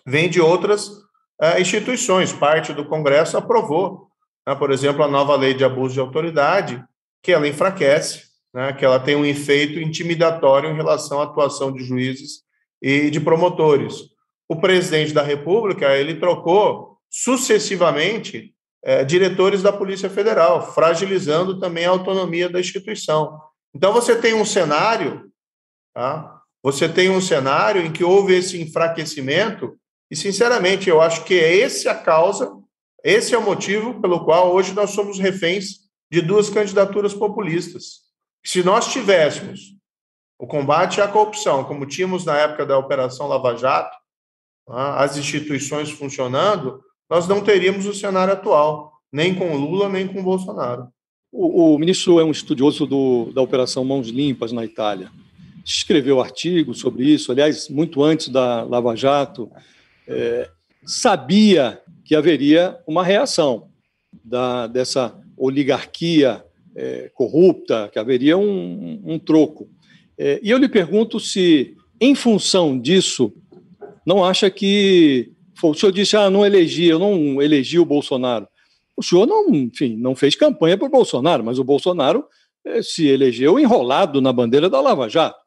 [0.05, 2.31] vem de outras uh, instituições.
[2.31, 4.07] Parte do Congresso aprovou,
[4.47, 6.81] né, por exemplo, a nova lei de abuso de autoridade,
[7.21, 11.83] que ela enfraquece, né, que ela tem um efeito intimidatório em relação à atuação de
[11.83, 12.41] juízes
[12.81, 14.03] e de promotores.
[14.49, 21.89] O presidente da República ele trocou sucessivamente é, diretores da Polícia Federal, fragilizando também a
[21.89, 23.39] autonomia da instituição.
[23.73, 25.29] Então você tem um cenário,
[25.93, 26.41] tá?
[26.63, 29.77] Você tem um cenário em que houve esse enfraquecimento
[30.09, 32.51] e, sinceramente, eu acho que é esse a causa,
[33.03, 38.06] esse é o motivo pelo qual hoje nós somos reféns de duas candidaturas populistas.
[38.47, 39.75] Se nós tivéssemos
[40.39, 43.93] o combate à corrupção, como tínhamos na época da Operação Lava Jato,
[44.65, 45.01] tá?
[45.01, 50.87] as instituições funcionando, nós não teríamos o cenário atual, nem com Lula, nem com Bolsonaro.
[51.29, 55.11] O, o ministro é um estudioso do, da Operação Mãos Limpas na Itália.
[55.65, 59.51] Escreveu artigos sobre isso, aliás, muito antes da Lava Jato,
[60.07, 60.49] é,
[60.85, 63.67] sabia que haveria uma reação
[64.23, 66.46] da, dessa oligarquia
[66.77, 69.67] é, corrupta, que haveria um, um troco.
[70.15, 73.33] É, e eu lhe pergunto se, em função disso,
[74.05, 75.33] não acha que.
[75.61, 78.47] O senhor disse, ah, não elegi, eu não elegi o Bolsonaro.
[78.95, 82.25] O senhor não, enfim, não fez campanha para o Bolsonaro, mas o Bolsonaro
[82.63, 85.39] é, se elegeu enrolado na bandeira da Lava Jato.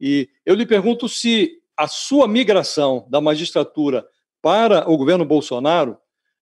[0.00, 4.06] E eu lhe pergunto se a sua migração da magistratura
[4.40, 5.98] para o governo Bolsonaro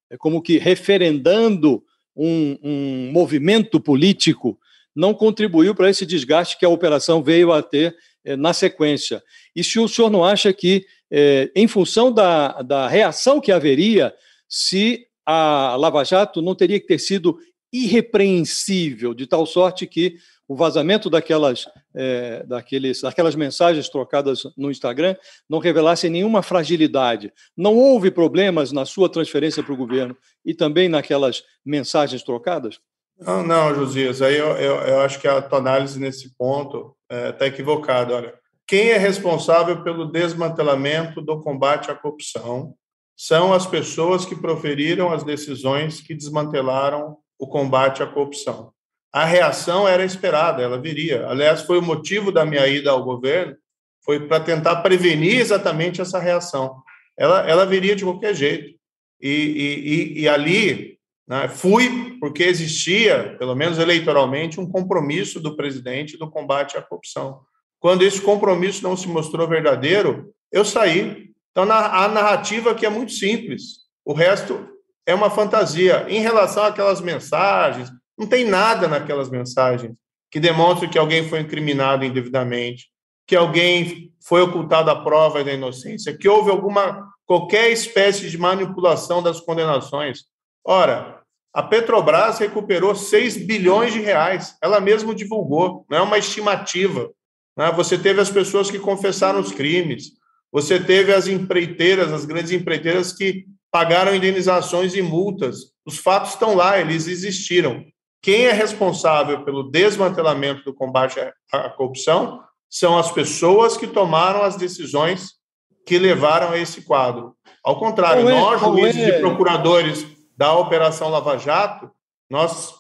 [0.09, 1.83] é como que referendando
[2.19, 4.59] um, um movimento político
[4.95, 9.23] não contribuiu para esse desgaste que a operação veio a ter eh, na sequência.
[9.55, 14.13] E se o senhor não acha que, eh, em função da, da reação que haveria,
[14.49, 17.39] se a Lava Jato não teria que ter sido
[17.73, 20.17] irrepreensível, de tal sorte que
[20.49, 25.15] o vazamento daquelas, é, daqueles, daquelas mensagens trocadas no Instagram
[25.47, 27.31] não revelasse nenhuma fragilidade.
[27.55, 32.81] Não houve problemas na sua transferência para o governo e também naquelas mensagens trocadas?
[33.21, 37.45] Não, não, Josias, aí eu, eu, eu acho que a tua análise nesse ponto está
[37.45, 38.15] é, equivocada.
[38.15, 38.35] Olha,
[38.67, 42.75] quem é responsável pelo desmantelamento do combate à corrupção
[43.15, 48.73] são as pessoas que proferiram as decisões que desmantelaram o combate à corrupção
[49.13, 51.27] a reação era esperada, ela viria.
[51.27, 53.57] Aliás, foi o motivo da minha ida ao governo,
[54.05, 56.83] foi para tentar prevenir exatamente essa reação.
[57.17, 58.79] Ela, ela viria de qualquer jeito.
[59.21, 66.17] E, e, e ali né, fui porque existia, pelo menos eleitoralmente, um compromisso do presidente
[66.17, 67.41] do combate à corrupção.
[67.79, 71.31] Quando esse compromisso não se mostrou verdadeiro, eu saí.
[71.51, 73.89] Então, a narrativa aqui é muito simples.
[74.05, 74.69] O resto
[75.05, 76.07] é uma fantasia.
[76.09, 79.95] Em relação àquelas mensagens, não tem nada naquelas mensagens
[80.31, 82.89] que demonstre que alguém foi incriminado indevidamente,
[83.27, 89.23] que alguém foi ocultado a prova da inocência, que houve alguma qualquer espécie de manipulação
[89.23, 90.25] das condenações.
[90.65, 91.21] Ora,
[91.53, 97.11] a Petrobras recuperou 6 bilhões de reais, ela mesma divulgou, não é uma estimativa.
[97.57, 97.71] Né?
[97.73, 100.13] Você teve as pessoas que confessaram os crimes,
[100.51, 105.73] você teve as empreiteiras, as grandes empreiteiras que pagaram indenizações e multas.
[105.85, 107.85] Os fatos estão lá, eles existiram.
[108.21, 111.19] Quem é responsável pelo desmantelamento do combate
[111.53, 115.39] à corrupção são as pessoas que tomaram as decisões
[115.87, 117.35] que levaram a esse quadro.
[117.65, 119.09] Ao contrário, é, nós, juízes é?
[119.09, 121.91] e procuradores da Operação Lava Jato,
[122.29, 122.75] nós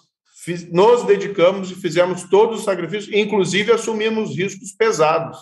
[0.44, 5.38] fiz, nos dedicamos e fizemos todos os sacrifícios, inclusive assumimos riscos pesados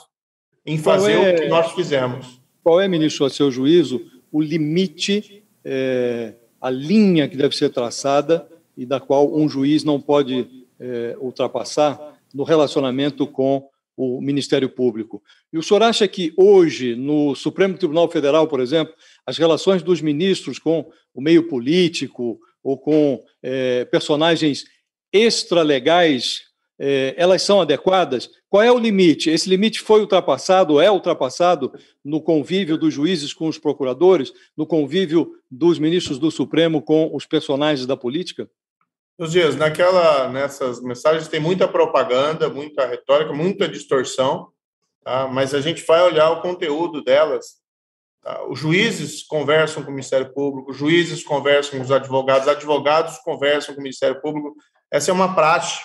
[0.64, 2.40] em fazer é, o que nós fizemos.
[2.62, 8.48] Qual é, ministro, a seu juízo, o limite, é, a linha que deve ser traçada
[8.76, 15.22] e da qual um juiz não pode é, ultrapassar no relacionamento com o Ministério Público.
[15.52, 20.02] E o senhor acha que hoje, no Supremo Tribunal Federal, por exemplo, as relações dos
[20.02, 24.66] ministros com o meio político ou com é, personagens
[25.12, 26.42] extralegais,
[26.78, 28.28] é, elas são adequadas?
[28.50, 29.30] Qual é o limite?
[29.30, 31.72] Esse limite foi ultrapassado, é ultrapassado
[32.04, 37.24] no convívio dos juízes com os procuradores, no convívio dos ministros do Supremo com os
[37.24, 38.48] personagens da política?
[39.18, 44.48] Os dias, naquela, nessas mensagens tem muita propaganda, muita retórica, muita distorção,
[45.02, 45.26] tá?
[45.26, 47.56] mas a gente vai olhar o conteúdo delas.
[48.22, 48.44] Tá?
[48.46, 53.74] Os juízes conversam com o Ministério Público, os juízes conversam com os advogados, advogados conversam
[53.74, 54.54] com o Ministério Público.
[54.90, 55.82] Essa é uma prática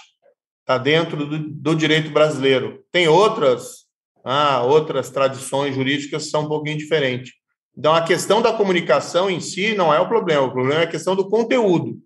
[0.65, 0.77] tá?
[0.77, 2.83] dentro do, do direito brasileiro.
[2.91, 3.81] Tem outras
[4.23, 7.33] ah, outras tradições jurídicas são um pouquinho diferentes.
[7.75, 10.89] Então, a questão da comunicação em si não é o problema, o problema é a
[10.89, 11.97] questão do conteúdo.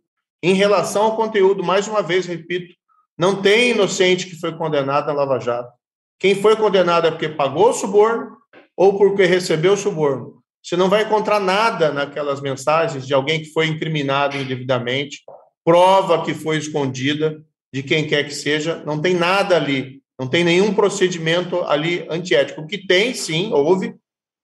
[0.45, 2.75] Em relação ao conteúdo, mais uma vez, repito,
[3.17, 5.73] não tem inocente que foi condenado na Lava Jato.
[6.19, 8.38] Quem foi condenado é porque pagou o suborno
[8.77, 10.43] ou porque recebeu o suborno.
[10.62, 15.23] Você não vai encontrar nada naquelas mensagens de alguém que foi incriminado indevidamente,
[15.63, 17.41] prova que foi escondida
[17.73, 22.62] de quem quer que seja, não tem nada ali, não tem nenhum procedimento ali antiético.
[22.62, 23.95] O que tem, sim, houve,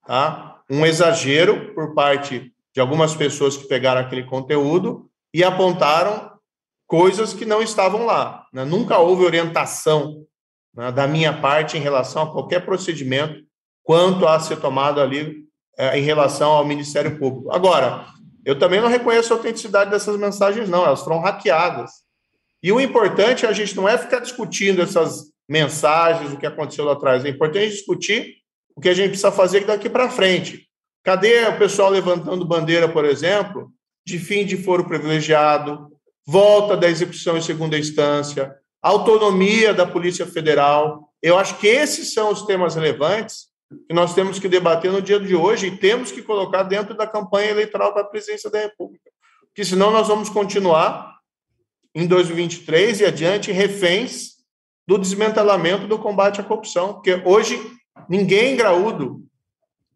[0.07, 0.63] tá?
[0.67, 6.31] um exagero por parte de algumas pessoas que pegaram aquele conteúdo e apontaram
[6.87, 8.45] coisas que não estavam lá.
[8.53, 8.65] Né?
[8.65, 10.25] Nunca houve orientação
[10.75, 13.41] né, da minha parte em relação a qualquer procedimento
[13.83, 15.45] quanto a ser tomado ali
[15.77, 17.51] é, em relação ao Ministério Público.
[17.51, 18.05] Agora,
[18.45, 21.91] eu também não reconheço a autenticidade dessas mensagens, não, elas foram hackeadas.
[22.61, 26.93] E o importante, a gente não é ficar discutindo essas mensagens, o que aconteceu lá
[26.93, 28.35] atrás, é importante discutir
[28.75, 30.67] o que a gente precisa fazer daqui para frente.
[31.03, 33.71] Cadê o pessoal levantando bandeira, por exemplo,
[34.05, 35.87] de fim de foro privilegiado,
[36.25, 41.09] volta da execução em segunda instância, autonomia da Polícia Federal?
[41.21, 43.51] Eu acho que esses são os temas relevantes
[43.87, 47.07] que nós temos que debater no dia de hoje e temos que colocar dentro da
[47.07, 49.09] campanha eleitoral para a presidência da República.
[49.47, 51.19] Porque senão nós vamos continuar
[51.93, 54.41] em 2023 e adiante reféns
[54.87, 57.61] do desmantelamento do combate à corrupção, porque hoje
[58.09, 59.23] ninguém graúdo,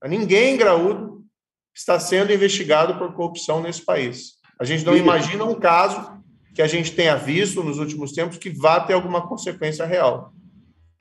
[0.04, 1.25] ninguém graúdo
[1.76, 4.36] está sendo investigado por corrupção nesse país.
[4.58, 6.16] A gente não imagina um caso
[6.54, 10.32] que a gente tenha visto nos últimos tempos que vá ter alguma consequência real.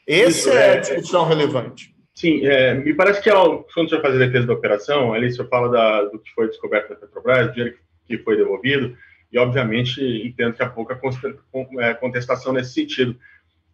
[0.06, 1.94] Essa é a é, discussão relevante.
[2.12, 5.44] Sim, é, me parece que ao, quando você fazer a defesa da operação, ali você
[5.44, 8.96] fala da, do que foi descoberto da Petrobras, do dinheiro que foi devolvido,
[9.32, 11.00] e obviamente entendo que há pouca
[11.80, 13.16] é, contestação nesse sentido.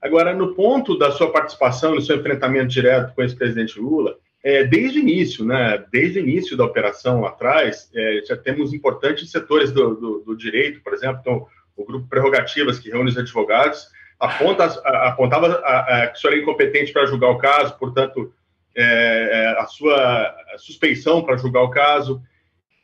[0.01, 4.65] Agora, no ponto da sua participação, no seu enfrentamento direto com o ex-presidente Lula, é,
[4.65, 9.31] desde o início, né, desde o início da operação lá atrás, é, já temos importantes
[9.31, 13.89] setores do, do, do direito, por exemplo, então, o grupo Prerrogativas, que reúne os advogados,
[14.19, 14.65] aponta,
[15.07, 18.33] apontava a, a, que o senhor é incompetente para julgar o caso, portanto,
[18.75, 22.23] é, é, a sua suspeição para julgar o caso.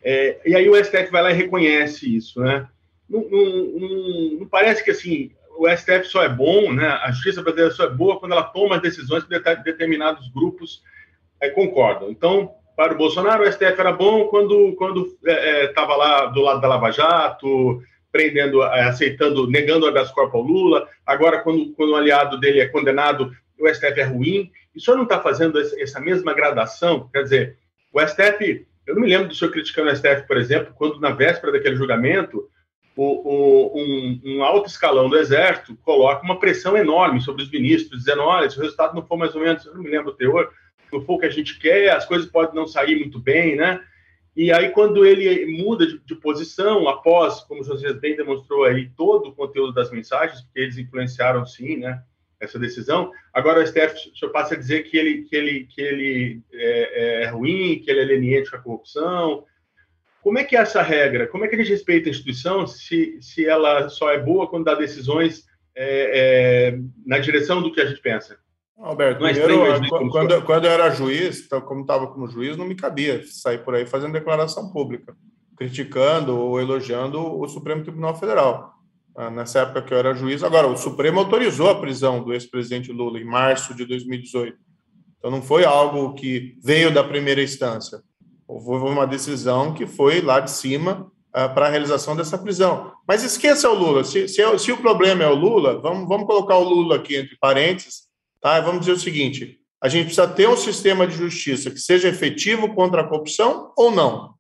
[0.03, 2.67] É, e aí o STF vai lá e reconhece isso, né?
[3.09, 6.87] Não, não, não, não, parece que assim o STF só é bom, né?
[6.87, 10.83] A justiça brasileira só é boa quando ela toma decisões que determinados grupos
[11.41, 12.11] é, concordam.
[12.11, 15.07] Então, para o Bolsonaro, o STF era bom quando quando
[15.67, 20.11] estava é, é lá do lado da Lava Jato, prendendo, é, aceitando, negando o habeas
[20.11, 20.89] corpus ao Lula.
[21.05, 24.51] Agora, quando, quando o aliado dele é condenado, o STF é ruim.
[24.75, 27.09] E o senhor não está fazendo essa mesma gradação?
[27.13, 27.57] Quer dizer,
[27.93, 31.11] o STF, eu não me lembro do senhor criticando o STF, por exemplo, quando na
[31.11, 32.49] véspera daquele julgamento,
[32.95, 38.01] o, o, um, um, alto escalão do Exército coloca uma pressão enorme sobre os ministros,
[38.01, 40.15] dizendo: olha, se o resultado não for mais ou menos, eu não me lembro o
[40.15, 40.51] teor,
[40.93, 43.81] não for o que a gente quer, as coisas podem não sair muito bem, né?
[44.37, 48.91] E aí, quando ele muda de, de posição, após, como o José bem demonstrou aí,
[48.95, 52.03] todo o conteúdo das mensagens, porque eles influenciaram sim, né,
[52.39, 56.43] essa decisão, agora o STF só passa a dizer que ele, que ele, que ele
[56.53, 59.45] é, é ruim, que ele é leniente com a corrupção.
[60.21, 61.27] Como é que é essa regra?
[61.29, 64.67] Como é que a gente respeita a instituição se, se ela só é boa quando
[64.67, 68.39] dá decisões é, é na direção do que a gente pensa?
[68.79, 72.75] Alberto, é primeiro, quando, quando eu era juiz, então, como estava como juiz, não me
[72.75, 75.17] cabia sair por aí fazendo declaração pública,
[75.57, 78.75] criticando ou elogiando o Supremo Tribunal Federal.
[79.17, 82.93] Ah, nessa época que eu era juiz, agora, o Supremo autorizou a prisão do ex-presidente
[82.93, 84.59] Lula em março de 2018.
[85.19, 88.03] Então, não foi algo que veio da primeira instância.
[88.47, 92.93] Houve uma decisão que foi lá de cima uh, para a realização dessa prisão.
[93.09, 94.05] Mas esqueça o Lula.
[94.05, 97.17] Se, se, é se o problema é o Lula, vamos, vamos colocar o Lula aqui
[97.17, 98.06] entre parênteses
[98.41, 98.61] Tá?
[98.61, 102.75] Vamos dizer o seguinte: a gente precisa ter um sistema de justiça que seja efetivo
[102.75, 104.35] contra a corrupção ou não.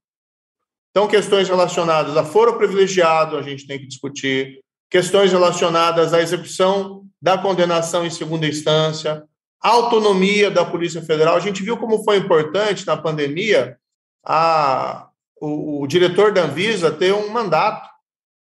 [0.90, 7.04] Então, questões relacionadas a foro privilegiado, a gente tem que discutir, questões relacionadas à execução
[7.20, 9.24] da condenação em segunda instância,
[9.60, 11.36] autonomia da Polícia Federal.
[11.36, 13.78] A gente viu como foi importante na pandemia
[14.24, 15.08] a,
[15.40, 17.88] o, o diretor da Anvisa ter um mandato,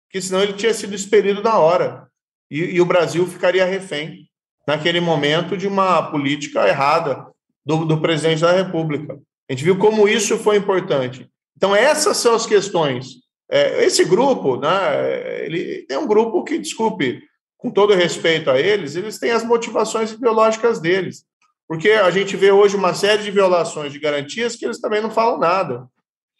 [0.10, 2.10] que senão ele tinha sido expelido na hora
[2.50, 4.30] e, e o Brasil ficaria refém
[4.68, 7.26] naquele momento de uma política errada
[7.66, 9.20] do, do presidente da República.
[9.50, 11.30] A gente viu como isso foi importante.
[11.56, 13.22] Então, essas são as questões.
[13.50, 17.22] É, esse grupo, né, ele é um grupo que, desculpe,
[17.58, 21.26] com todo respeito a eles, eles têm as motivações ideológicas deles.
[21.68, 25.12] Porque a gente vê hoje uma série de violações de garantias que eles também não
[25.12, 25.86] falam nada.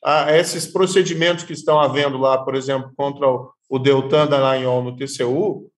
[0.04, 4.96] Ah, esses procedimentos que estão havendo lá, por exemplo, contra o, o Deltan Dallagnol no
[4.96, 5.72] TCU?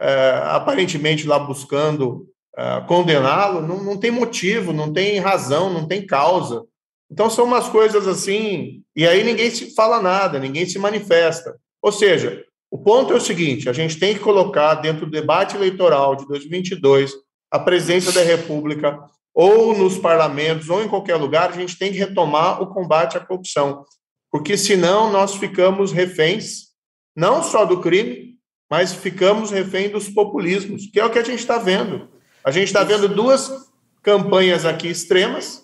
[0.00, 2.26] É, aparentemente lá buscando
[2.56, 6.64] uh, condená-lo, não, não tem motivo, não tem razão, não tem causa.
[7.10, 11.56] Então são umas coisas assim, e aí ninguém se fala nada, ninguém se manifesta.
[11.80, 15.56] Ou seja, o ponto é o seguinte: a gente tem que colocar dentro do debate
[15.56, 17.12] eleitoral de 2022
[17.50, 18.98] a presença da República
[19.34, 23.20] ou nos parlamentos ou em qualquer lugar, a gente tem que retomar o combate à
[23.20, 23.84] corrupção,
[24.32, 26.68] porque senão nós ficamos reféns
[27.16, 28.37] não só do crime,
[28.70, 32.08] mas ficamos refém dos populismos, que é o que a gente está vendo.
[32.44, 33.50] A gente está vendo duas
[34.02, 35.62] campanhas aqui extremas,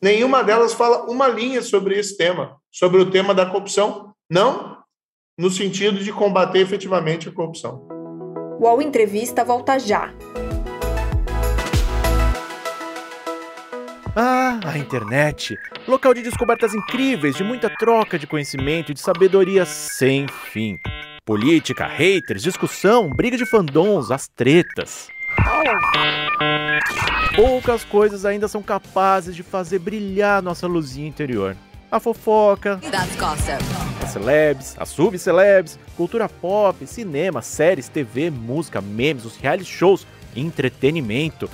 [0.00, 4.78] nenhuma delas fala uma linha sobre esse tema, sobre o tema da corrupção, não
[5.38, 7.86] no sentido de combater efetivamente a corrupção.
[8.58, 10.12] O UOL Entrevista volta já.
[14.16, 15.56] Ah, a internet!
[15.86, 20.76] Local de descobertas incríveis, de muita troca de conhecimento e de sabedoria sem fim.
[21.28, 25.08] Política, haters, discussão, briga de fandons, as tretas.
[27.36, 31.54] Poucas coisas ainda são capazes de fazer brilhar nossa luzinha interior.
[31.90, 32.80] A fofoca,
[34.02, 41.50] as celebs, as subcelebs, cultura pop, cinema, séries, TV, música, memes, os reality shows, entretenimento.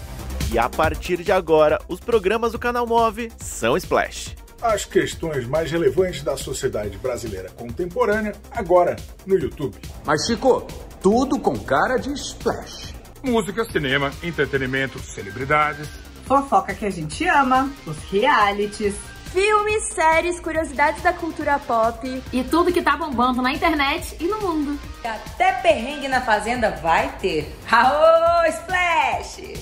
[0.53, 5.71] E a partir de agora, os programas do canal Move são Splash as questões mais
[5.71, 8.97] relevantes da sociedade brasileira contemporânea agora
[9.27, 9.77] no YouTube.
[10.07, 10.67] Mas Chico,
[11.03, 12.95] tudo com cara de splash.
[13.23, 15.87] Música, cinema, entretenimento, celebridades.
[16.25, 18.95] Fofoca que a gente ama, os realities.
[19.33, 22.23] Filmes, séries, curiosidades da cultura pop.
[22.33, 24.79] E tudo que tá bombando na internet e no mundo.
[25.05, 27.55] Até perrengue na fazenda vai ter.
[27.71, 29.55] Aô, Splash!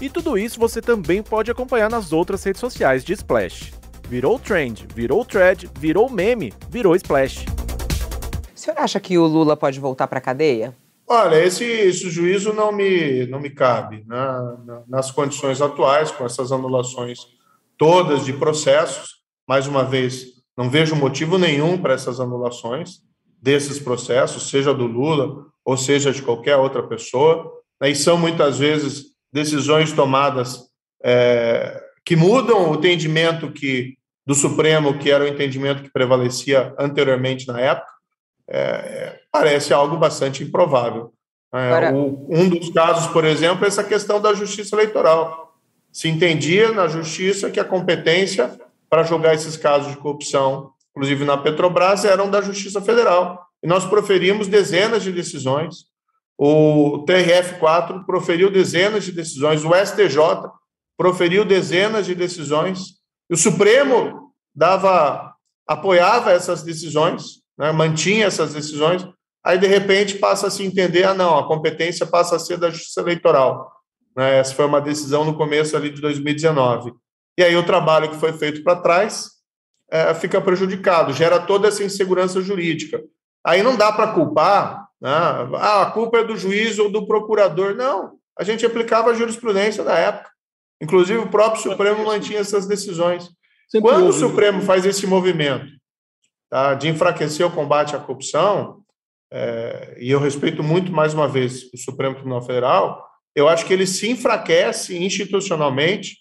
[0.00, 4.86] E tudo isso você também pode acompanhar nas outras redes sociais de Splash virou trend,
[4.94, 7.44] virou thread, virou meme, virou splash.
[8.54, 10.76] O senhor acha que o Lula pode voltar para a cadeia?
[11.06, 14.04] Olha, esse, esse, juízo não me, não me cabe.
[14.06, 14.16] Né?
[14.88, 17.18] Nas condições atuais, com essas anulações
[17.76, 20.26] todas de processos, mais uma vez,
[20.56, 23.00] não vejo motivo nenhum para essas anulações
[23.40, 27.52] desses processos, seja do Lula ou seja de qualquer outra pessoa.
[27.80, 27.90] Né?
[27.90, 30.60] E são muitas vezes decisões tomadas
[31.02, 37.46] é, que mudam o entendimento que do Supremo, que era o entendimento que prevalecia anteriormente
[37.48, 37.92] na época,
[38.48, 41.12] é, parece algo bastante improvável.
[41.52, 45.56] É, o, um dos casos, por exemplo, é essa questão da justiça eleitoral.
[45.90, 48.50] Se entendia na justiça que a competência
[48.88, 53.46] para julgar esses casos de corrupção, inclusive na Petrobras, eram da Justiça Federal.
[53.62, 55.86] E nós proferimos dezenas de decisões.
[56.36, 60.18] O TRF4 proferiu dezenas de decisões, o STJ
[60.96, 65.34] proferiu dezenas de decisões o Supremo dava,
[65.66, 69.08] apoiava essas decisões, né, mantinha essas decisões,
[69.42, 72.68] aí de repente passa a se entender, ah não, a competência passa a ser da
[72.68, 73.72] Justiça Eleitoral.
[74.14, 76.92] Né, essa foi uma decisão no começo ali de 2019.
[77.38, 79.30] E aí o trabalho que foi feito para trás
[79.90, 83.02] é, fica prejudicado, gera toda essa insegurança jurídica.
[83.42, 87.74] Aí não dá para culpar, né, ah, a culpa é do juiz ou do procurador.
[87.74, 90.31] Não, a gente aplicava a jurisprudência da época.
[90.82, 93.30] Inclusive, o próprio Supremo mantinha essas decisões.
[93.68, 95.66] Sempre Quando o Supremo faz esse movimento
[96.50, 98.82] tá, de enfraquecer o combate à corrupção,
[99.32, 103.72] é, e eu respeito muito, mais uma vez, o Supremo Tribunal Federal, eu acho que
[103.72, 106.18] ele se enfraquece institucionalmente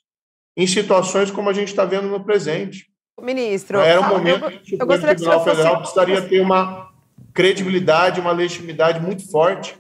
[0.56, 2.86] em situações como a gente está vendo no presente.
[3.20, 5.94] Ministro, era um momento eu, que o Supremo Tribunal Federal fosse...
[5.94, 6.90] precisaria ter uma
[7.34, 9.76] credibilidade, uma legitimidade muito forte.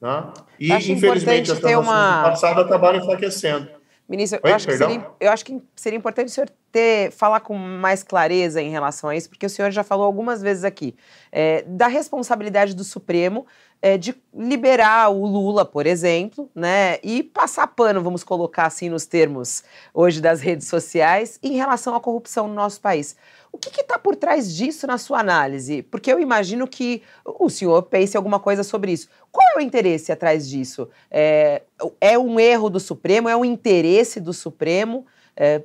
[0.00, 0.32] Né?
[0.58, 2.22] E, infelizmente, as transações uma...
[2.22, 3.68] do passado acabaram enfraquecendo.
[4.06, 7.54] Ministro, Oi, eu, acho seria, eu, acho que seria, importante o senhor ter, falar com
[7.56, 10.94] mais clareza em relação a isso, porque o senhor já falou algumas vezes aqui
[11.32, 13.46] é, da responsabilidade do Supremo
[13.80, 19.06] é, de liberar o Lula, por exemplo, né, e passar pano, vamos colocar assim nos
[19.06, 23.16] termos hoje das redes sociais, em relação à corrupção no nosso país.
[23.54, 25.80] O que está por trás disso na sua análise?
[25.84, 29.08] Porque eu imagino que o senhor pense alguma coisa sobre isso.
[29.30, 30.88] Qual é o interesse atrás disso?
[31.08, 31.62] É,
[32.00, 33.28] é um erro do Supremo?
[33.28, 35.06] É um interesse do Supremo?
[35.36, 35.62] É,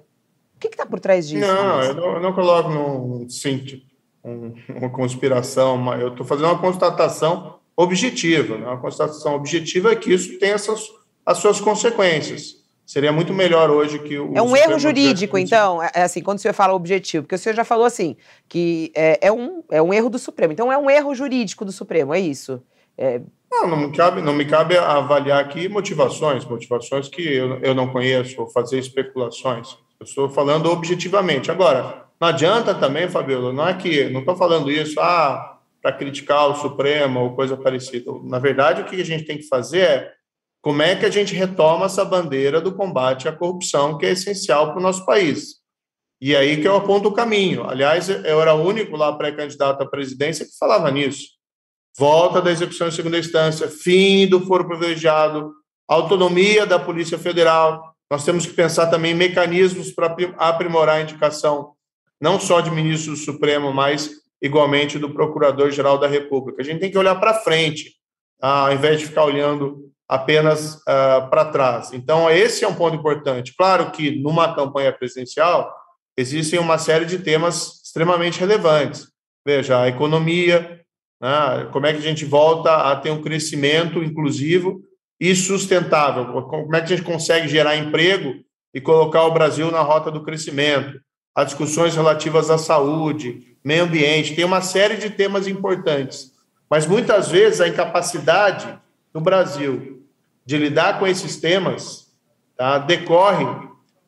[0.56, 1.48] o que está por trás disso?
[1.48, 3.82] Não, eu não, eu não coloco num, sim,
[4.24, 8.56] um, uma conspiração, eu estou fazendo uma constatação objetiva.
[8.56, 8.68] Né?
[8.68, 10.88] Uma constatação objetiva é que isso tem essas,
[11.26, 12.59] as suas consequências.
[12.90, 14.36] Seria muito melhor hoje que o.
[14.36, 17.38] É um erro jurídico, então, é, é assim, quando o senhor fala objetivo, porque o
[17.38, 18.18] senhor já falou assim,
[18.48, 20.54] que é, é, um, é um erro do Supremo.
[20.54, 22.60] Então é um erro jurídico do Supremo, é isso?
[22.98, 23.22] É...
[23.52, 27.90] Não, não me, cabe, não me cabe avaliar aqui motivações, motivações que eu, eu não
[27.90, 29.78] conheço, ou fazer especulações.
[30.00, 31.52] Eu estou falando objetivamente.
[31.52, 34.10] Agora, não adianta também, Fabiola, não é que.
[34.10, 38.12] Não estou falando isso, ah, para criticar o Supremo ou coisa parecida.
[38.24, 40.19] Na verdade, o que a gente tem que fazer é
[40.62, 44.72] como é que a gente retoma essa bandeira do combate à corrupção, que é essencial
[44.72, 45.60] para o nosso país.
[46.22, 47.64] E aí que eu aponto o caminho.
[47.64, 51.28] Aliás, eu era o único lá pré-candidato à presidência que falava nisso.
[51.98, 55.54] Volta da execução em segunda instância, fim do foro privilegiado,
[55.88, 57.96] autonomia da Polícia Federal.
[58.12, 61.74] Nós temos que pensar também em mecanismos para aprimorar a indicação,
[62.20, 66.62] não só de ministro do Supremo, mas igualmente do Procurador-Geral da República.
[66.62, 67.94] A gente tem que olhar para frente,
[68.42, 71.94] ao invés de ficar olhando apenas uh, para trás.
[71.94, 73.54] Então, esse é um ponto importante.
[73.56, 75.72] Claro que numa campanha presidencial
[76.18, 79.08] existem uma série de temas extremamente relevantes.
[79.46, 80.82] Veja, a economia,
[81.22, 84.82] né, como é que a gente volta a ter um crescimento inclusivo
[85.20, 86.42] e sustentável?
[86.44, 88.34] Como é que a gente consegue gerar emprego
[88.74, 91.00] e colocar o Brasil na rota do crescimento?
[91.36, 96.32] As discussões relativas à saúde, meio ambiente, tem uma série de temas importantes.
[96.68, 98.78] Mas muitas vezes a incapacidade
[99.14, 99.99] do Brasil
[100.50, 102.08] de lidar com esses temas
[102.58, 103.46] tá, decorre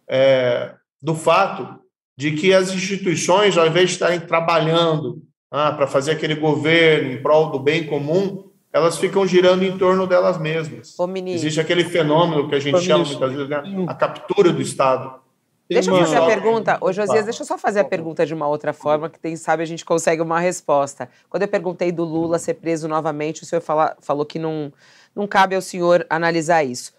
[0.10, 1.80] é, do fato
[2.18, 5.22] de que as instituições, ao invés de estarem trabalhando
[5.52, 10.08] ah, para fazer aquele governo em prol do bem comum, elas ficam girando em torno
[10.08, 10.98] delas mesmas.
[10.98, 14.64] Ô, Existe aquele fenômeno que a gente Ô, chama muitas vezes né, a captura do
[14.64, 15.22] Estado.
[15.70, 16.78] Deixa eu fazer a pergunta.
[16.82, 19.62] Ô, Josias, deixa eu só fazer a pergunta de uma outra forma, que quem sabe
[19.62, 21.08] a gente consegue uma resposta.
[21.30, 24.74] Quando eu perguntei do Lula ser preso novamente, o senhor fala, falou que não,
[25.16, 26.94] não cabe ao senhor analisar isso.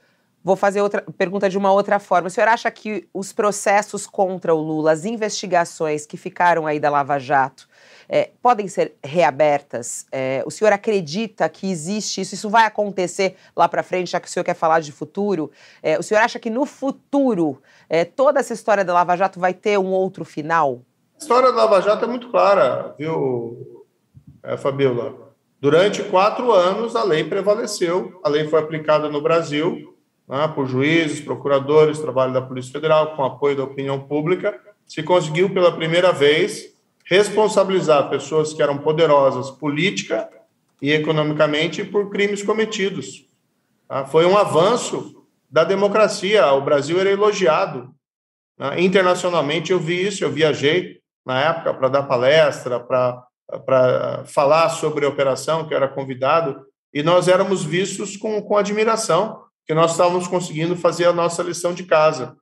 [0.44, 2.26] Vou fazer outra pergunta de uma outra forma.
[2.26, 6.90] O senhor acha que os processos contra o Lula, as investigações que ficaram aí da
[6.90, 7.68] Lava Jato,
[8.08, 10.04] é, podem ser reabertas?
[10.10, 12.34] É, o senhor acredita que existe isso?
[12.34, 15.50] Isso vai acontecer lá para frente, já que o senhor quer falar de futuro?
[15.80, 19.54] É, o senhor acha que no futuro é, toda essa história da Lava Jato vai
[19.54, 20.80] ter um outro final?
[21.14, 23.86] A história da Lava Jato é muito clara, viu,
[24.42, 25.31] é, Fabiola?
[25.62, 29.96] Durante quatro anos a lei prevaleceu, a lei foi aplicada no Brasil
[30.28, 35.50] né, por juízes, procuradores, trabalho da Polícia Federal, com apoio da opinião pública, se conseguiu
[35.50, 40.28] pela primeira vez responsabilizar pessoas que eram poderosas política
[40.82, 43.24] e economicamente por crimes cometidos.
[43.86, 44.04] Tá?
[44.04, 46.44] Foi um avanço da democracia.
[46.54, 47.94] O Brasil era elogiado.
[48.58, 48.80] Né?
[48.80, 53.24] Internacionalmente eu vi isso, eu viajei na época para dar palestra, para
[54.26, 59.42] falar sobre a operação, que eu era convidado, e nós éramos vistos com, com admiração
[59.66, 62.36] que nós estávamos conseguindo fazer a nossa lição de casa.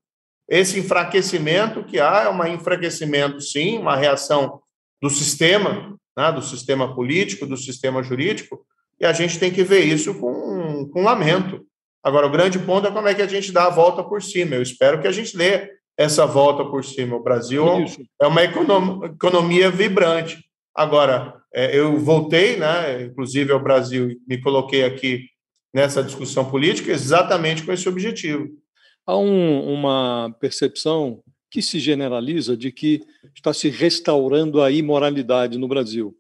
[0.49, 4.61] Esse enfraquecimento que há é um enfraquecimento, sim, uma reação
[5.01, 8.65] do sistema, né, do sistema político, do sistema jurídico,
[8.99, 11.65] e a gente tem que ver isso com, com lamento.
[12.03, 14.57] Agora, o grande ponto é como é que a gente dá a volta por cima.
[14.57, 17.17] Eu espero que a gente dê essa volta por cima.
[17.17, 18.03] O Brasil isso.
[18.21, 20.50] é uma economia vibrante.
[20.75, 25.25] Agora, é, eu voltei, né, inclusive ao Brasil, me coloquei aqui
[25.73, 28.49] nessa discussão política exatamente com esse objetivo.
[29.07, 33.01] Há um, uma percepção que se generaliza de que
[33.35, 36.17] está se restaurando a imoralidade no Brasil.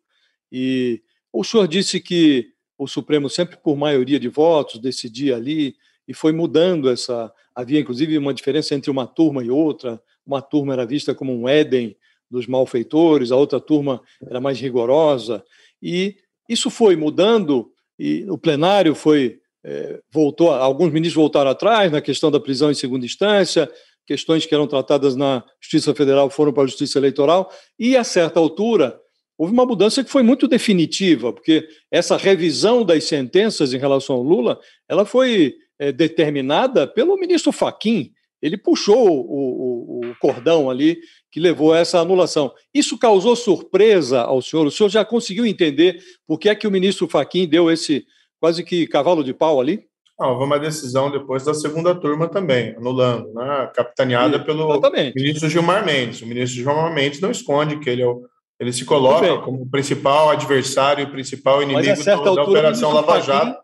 [0.50, 1.00] E
[1.32, 5.76] o senhor disse que o Supremo, sempre por maioria de votos, decidia ali
[6.08, 7.32] e foi mudando essa.
[7.54, 10.02] Havia, inclusive, uma diferença entre uma turma e outra.
[10.26, 11.96] Uma turma era vista como um Éden
[12.30, 15.44] dos malfeitores, a outra turma era mais rigorosa.
[15.82, 16.16] E
[16.48, 22.30] isso foi mudando e o plenário foi é, voltou, alguns ministros voltaram atrás na questão
[22.30, 23.70] da prisão em segunda instância,
[24.06, 28.40] questões que eram tratadas na Justiça Federal foram para a Justiça Eleitoral, e a certa
[28.40, 28.98] altura
[29.36, 34.22] houve uma mudança que foi muito definitiva, porque essa revisão das sentenças em relação ao
[34.22, 34.58] Lula,
[34.88, 38.12] ela foi é, determinada pelo ministro Faquim,
[38.42, 40.98] ele puxou o, o, o, cordão ali
[41.30, 42.52] que levou a essa anulação.
[42.74, 44.66] Isso causou surpresa ao senhor?
[44.66, 48.04] O senhor já conseguiu entender por que é que o ministro Faquim deu esse
[48.40, 49.84] quase que cavalo de pau ali?
[50.18, 53.70] Não, houve uma decisão depois da segunda turma também, anulando, né?
[53.74, 55.14] capitaneada Sim, pelo exatamente.
[55.14, 56.20] ministro Gilmar Mendes.
[56.20, 58.22] O ministro Gilmar Mendes não esconde que ele, é o,
[58.58, 63.58] ele se coloca como principal adversário e principal inimigo da, da Operação Lava Jato.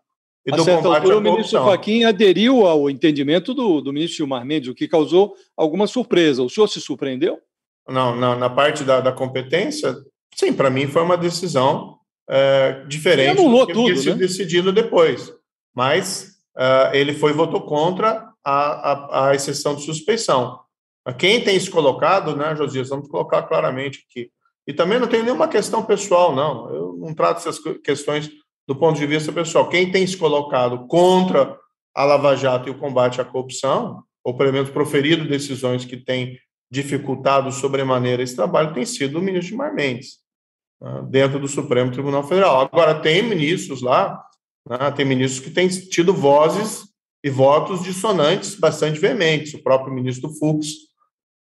[0.47, 4.45] E do a certa altura, o ministro Fachin aderiu ao entendimento do, do ministro Gilmar
[4.45, 6.41] Mendes, o que causou alguma surpresa.
[6.41, 7.37] O senhor se surpreendeu?
[7.85, 9.93] Não, não na parte da, da competência,
[10.33, 11.97] sim, para mim foi uma decisão
[12.29, 14.19] é, diferente do que tudo, sido né?
[14.19, 15.33] decidido depois.
[15.75, 20.61] Mas uh, ele foi votou contra a, a, a, exceção de suspeição.
[21.17, 24.29] Quem tem se colocado, né, Josias, vamos colocar claramente aqui.
[24.65, 26.69] E também não tem nenhuma questão pessoal, não.
[26.73, 28.29] Eu não trato essas questões
[28.67, 29.69] do ponto de vista pessoal.
[29.69, 31.57] Quem tem se colocado contra
[31.95, 36.37] a Lava Jato e o combate à corrupção, ou pelo menos proferido decisões que têm
[36.69, 40.27] dificultado sobremaneira esse trabalho, tem sido o ministro Mar Mendes.
[40.81, 42.61] Né, dentro do Supremo Tribunal Federal.
[42.61, 44.23] Agora, tem ministros lá,
[44.67, 46.83] né, tem ministros que têm tido vozes
[47.23, 49.53] e votos dissonantes bastante veementes.
[49.55, 50.67] O próprio ministro Fux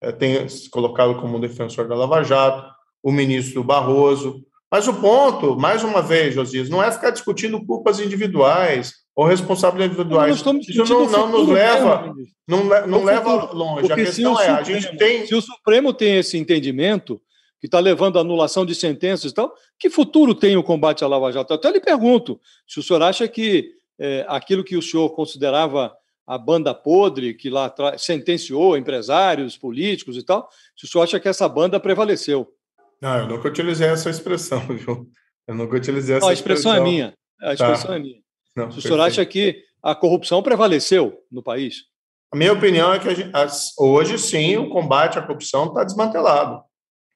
[0.03, 2.67] é, tem se colocado como defensor da Lava Jato,
[3.03, 4.43] o ministro Barroso.
[4.71, 9.97] Mas o ponto, mais uma vez, Josias, não é ficar discutindo culpas individuais ou responsabilidades
[9.97, 10.37] individuais.
[10.37, 12.13] Isso não, não nos leva,
[12.47, 13.89] não, não leva longe.
[13.89, 15.27] Porque a questão é, Supremo, a gente tem...
[15.27, 17.21] Se o Supremo tem esse entendimento,
[17.61, 21.09] que está levando à anulação de sentenças e tal, que futuro tem o combate à
[21.09, 21.53] Lava Jato?
[21.53, 25.95] Eu até lhe pergunto se o senhor acha que é, aquilo que o senhor considerava
[26.27, 31.29] a banda podre, que lá sentenciou empresários, políticos e tal, se o senhor acha que
[31.29, 32.53] essa banda prevaleceu?
[33.01, 35.09] Não, eu nunca utilizei essa expressão, viu?
[35.47, 36.75] Eu nunca utilizei essa Não, a expressão.
[36.75, 37.15] é minha.
[37.41, 37.97] A expressão tá.
[37.97, 38.21] é minha.
[38.57, 41.85] Não, se o senhor acha que a corrupção prevaleceu no país?
[42.33, 43.31] A minha opinião é que gente,
[43.79, 46.63] hoje sim o combate à corrupção está desmantelado.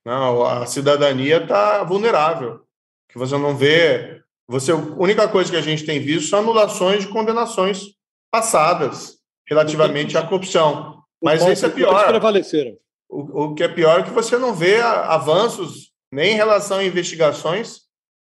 [0.05, 2.61] Não, a cidadania está vulnerável.
[3.09, 4.23] Que você não vê.
[4.49, 7.95] Você, a única coisa que a gente tem visto são anulações de condenações
[8.31, 11.03] passadas relativamente à corrupção.
[11.23, 12.07] Mas isso é pior.
[12.07, 12.77] prevaleceram.
[13.11, 16.85] O, o que é pior é que você não vê avanços nem em relação a
[16.85, 17.81] investigações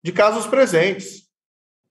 [0.03, 1.23] de casos presentes.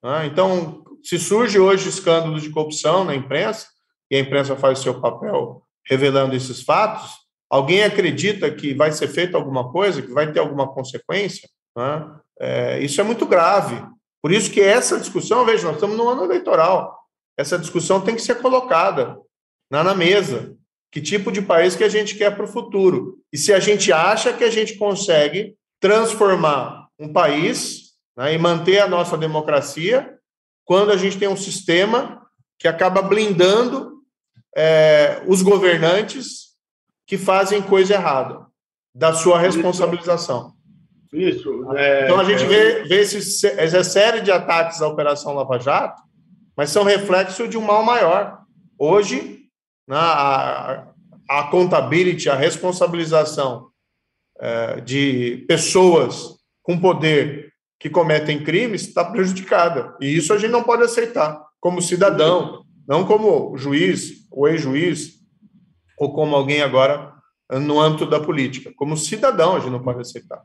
[0.02, 0.26] Né?
[0.26, 3.66] Então, se surge hoje escândalos de corrupção na imprensa,
[4.10, 7.12] e a imprensa faz seu papel revelando esses fatos,
[7.50, 11.48] alguém acredita que vai ser feita alguma coisa, que vai ter alguma consequência?
[11.76, 12.16] Né?
[12.40, 13.84] É, isso é muito grave.
[14.20, 16.98] Por isso que essa discussão, veja, nós estamos no ano eleitoral,
[17.36, 19.16] essa discussão tem que ser colocada
[19.70, 20.56] na, na mesa.
[20.96, 23.18] Que tipo de país que a gente quer para o futuro?
[23.30, 28.78] E se a gente acha que a gente consegue transformar um país né, e manter
[28.78, 30.16] a nossa democracia
[30.64, 32.26] quando a gente tem um sistema
[32.58, 33.92] que acaba blindando
[34.56, 36.54] é, os governantes
[37.06, 38.46] que fazem coisa errada,
[38.94, 40.54] da sua responsabilização.
[41.12, 41.76] Isso.
[41.76, 46.00] É, então a gente é, vê, vê essa série de ataques à Operação Lava Jato,
[46.56, 48.38] mas são reflexo de um mal maior.
[48.78, 49.45] Hoje,
[49.94, 50.88] a,
[51.28, 53.68] a accountability, a responsabilização
[54.38, 59.94] é, de pessoas com poder que cometem crimes está prejudicada.
[60.00, 65.16] E isso a gente não pode aceitar como cidadão, não como juiz ou ex-juiz,
[65.98, 67.12] ou como alguém agora
[67.50, 68.72] no âmbito da política.
[68.76, 70.42] Como cidadão, a gente não pode aceitar.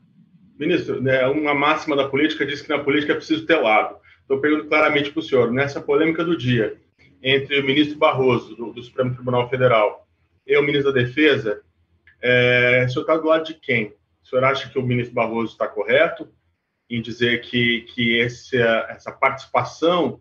[0.58, 3.96] Ministro, né, uma máxima da política diz que na política é preciso ter lado.
[4.20, 6.78] Estou perguntando claramente para o senhor, nessa polêmica do dia
[7.22, 10.06] entre o ministro Barroso, do, do Supremo Tribunal Federal,
[10.46, 11.62] e o ministro da Defesa,
[12.20, 13.94] é, o senhor está do lado de quem?
[14.22, 16.28] O senhor acha que o ministro Barroso está correto
[16.88, 20.20] em dizer que, que esse, essa participação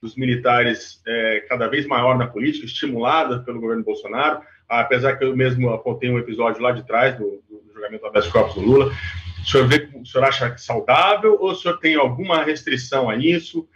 [0.00, 5.36] dos militares é cada vez maior na política, estimulada pelo governo Bolsonaro, apesar que eu
[5.36, 8.92] mesmo apontei um episódio lá de trás do, do julgamento do habeas corpus do Lula,
[9.40, 13.68] o senhor, vê, o senhor acha saudável ou o senhor tem alguma restrição a isso?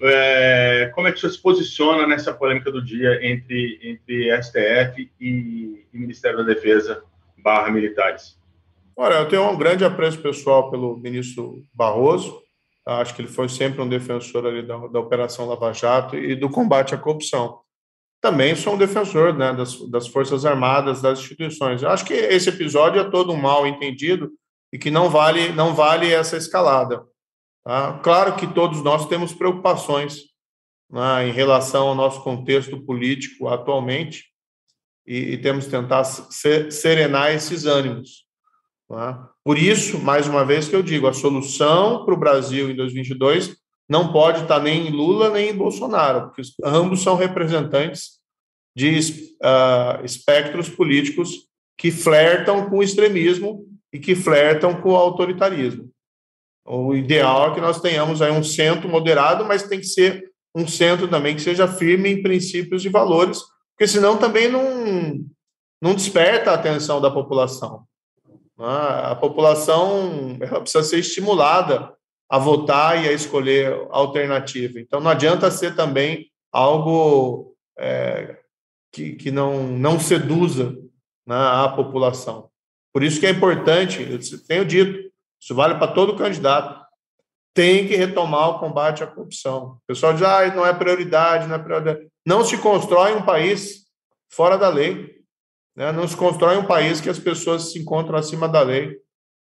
[0.00, 5.10] É, como é que o senhor se posiciona nessa polêmica do dia entre, entre STF
[5.20, 7.02] e, e Ministério da Defesa
[7.38, 8.40] barra militares?
[8.96, 12.42] Olha, eu tenho um grande apreço pessoal pelo ministro Barroso.
[12.84, 16.50] Acho que ele foi sempre um defensor ali da, da Operação Lava Jato e do
[16.50, 17.60] combate à corrupção.
[18.20, 21.82] Também sou um defensor né, das, das Forças Armadas, das instituições.
[21.82, 24.30] Acho que esse episódio é todo um mal entendido
[24.72, 27.04] e que não vale, não vale essa escalada.
[27.64, 27.98] Tá?
[28.02, 30.22] Claro que todos nós temos preocupações
[30.90, 34.26] né, em relação ao nosso contexto político atualmente
[35.06, 38.26] e, e temos que tentar serenar esses ânimos.
[38.88, 39.30] Tá?
[39.44, 43.56] Por isso, mais uma vez que eu digo, a solução para o Brasil em 2022
[43.88, 48.20] não pode estar nem em Lula nem em Bolsonaro, porque ambos são representantes
[48.74, 55.91] de uh, espectros políticos que flertam com o extremismo e que flertam com o autoritarismo.
[56.64, 60.66] O ideal é que nós tenhamos aí um centro moderado, mas tem que ser um
[60.66, 63.40] centro também que seja firme em princípios e valores,
[63.72, 65.24] porque senão também não,
[65.80, 67.84] não desperta a atenção da população.
[68.58, 71.92] Ah, a população precisa ser estimulada
[72.30, 74.78] a votar e a escolher alternativa.
[74.78, 78.38] Então, não adianta ser também algo é,
[78.92, 80.70] que, que não, não seduza
[81.26, 82.48] né, a população.
[82.92, 85.11] Por isso que é importante, eu tenho dito,
[85.42, 86.80] isso vale para todo candidato,
[87.52, 89.78] tem que retomar o combate à corrupção.
[89.82, 92.06] O pessoal diz, ah, não é prioridade, não é prioridade.
[92.24, 93.84] Não se constrói um país
[94.30, 95.10] fora da lei.
[95.76, 95.90] Né?
[95.90, 98.96] Não se constrói um país que as pessoas se encontram acima da lei,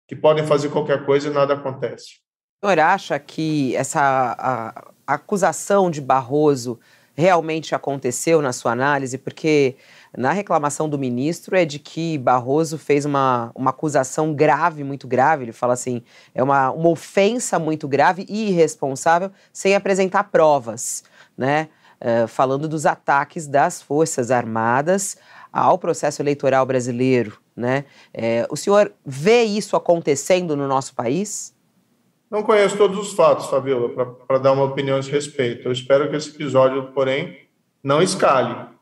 [0.07, 2.23] que podem fazer qualquer coisa e nada acontece.
[2.63, 6.79] O senhor acha que essa a, a acusação de Barroso
[7.13, 9.17] realmente aconteceu na sua análise?
[9.17, 9.75] Porque
[10.17, 15.45] na reclamação do ministro é de que Barroso fez uma, uma acusação grave, muito grave.
[15.45, 16.03] Ele fala assim:
[16.33, 21.03] é uma, uma ofensa muito grave e irresponsável sem apresentar provas,
[21.37, 21.69] né?
[22.03, 25.17] uh, falando dos ataques das Forças Armadas
[25.51, 27.37] ao processo eleitoral brasileiro.
[27.55, 27.85] Né?
[28.13, 31.55] É, o senhor vê isso acontecendo no nosso país?
[32.29, 33.89] Não conheço todos os fatos, Fabiola,
[34.27, 35.67] para dar uma opinião a esse respeito.
[35.67, 37.37] Eu espero que esse episódio, porém,
[37.83, 38.72] não escale.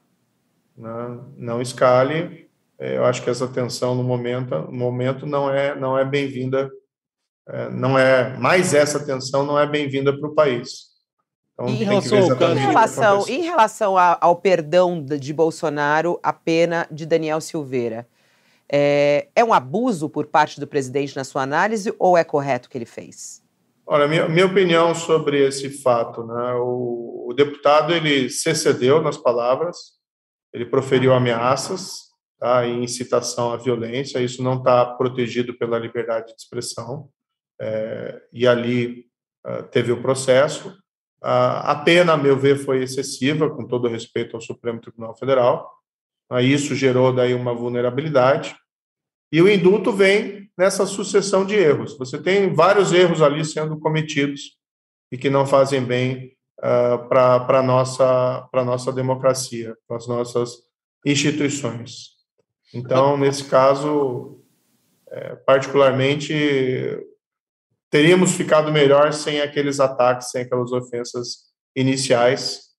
[0.77, 1.19] Né?
[1.37, 2.49] Não escale.
[2.79, 6.69] É, eu acho que essa tensão no momento, no momento não é, não é bem-vinda.
[7.47, 10.91] É, não é mais essa tensão não é bem-vinda para o país.
[11.53, 17.41] Então, em, relação em relação, em relação ao perdão de Bolsonaro, a pena de Daniel
[17.41, 18.07] Silveira,
[18.71, 22.71] é, é, um abuso por parte do presidente na sua análise ou é correto o
[22.71, 23.43] que ele fez?
[23.85, 26.53] Olha, minha, minha opinião sobre esse fato, né?
[26.53, 29.99] O, o, deputado ele se excedeu nas palavras,
[30.53, 32.65] ele proferiu ameaças, tá?
[32.65, 34.19] E incitação à violência.
[34.19, 37.09] Isso não está protegido pela liberdade de expressão.
[37.59, 39.05] É, e ali
[39.45, 40.69] uh, teve o processo.
[41.23, 45.71] Uh, a pena, a meu ver, foi excessiva, com todo respeito ao Supremo Tribunal Federal.
[46.31, 48.55] Uh, isso gerou daí uma vulnerabilidade.
[49.31, 51.97] E o indulto vem nessa sucessão de erros.
[51.97, 54.57] Você tem vários erros ali sendo cometidos
[55.11, 60.57] e que não fazem bem uh, para a nossa, nossa democracia, para as nossas
[61.05, 62.11] instituições.
[62.73, 64.39] Então, nesse caso,
[65.09, 66.33] é, particularmente,
[67.89, 72.69] teríamos ficado melhor sem aqueles ataques, sem aquelas ofensas iniciais,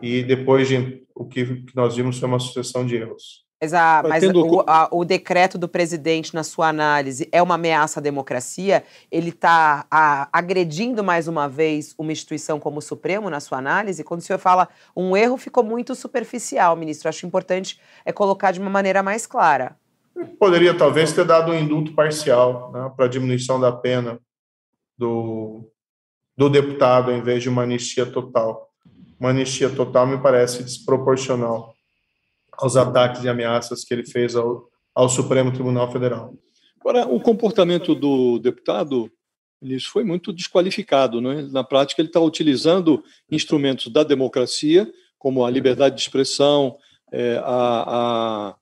[0.00, 3.43] e depois de o que nós vimos foi uma sucessão de erros.
[3.60, 8.00] Mas, a, mas o, a, o, decreto do presidente, na sua análise, é uma ameaça
[8.00, 8.84] à democracia?
[9.10, 9.86] Ele está
[10.32, 14.04] agredindo mais uma vez uma instituição como o Supremo, na sua análise?
[14.04, 17.08] Quando o senhor fala um erro, ficou muito superficial, ministro.
[17.08, 19.76] Acho importante é colocar de uma maneira mais clara.
[20.38, 24.18] Poderia, talvez, ter dado um indulto parcial né, para diminuição da pena
[24.96, 25.70] do,
[26.36, 28.70] do deputado, em vez de uma anistia total.
[29.18, 31.73] Uma anistia total me parece desproporcional
[32.58, 36.34] aos ataques e ameaças que ele fez ao, ao Supremo Tribunal Federal.
[36.80, 39.10] Agora, o comportamento do deputado,
[39.62, 41.20] isso foi muito desqualificado.
[41.20, 41.48] Né?
[41.50, 46.76] Na prática, ele está utilizando instrumentos da democracia, como a liberdade de expressão,
[47.10, 48.54] é, a,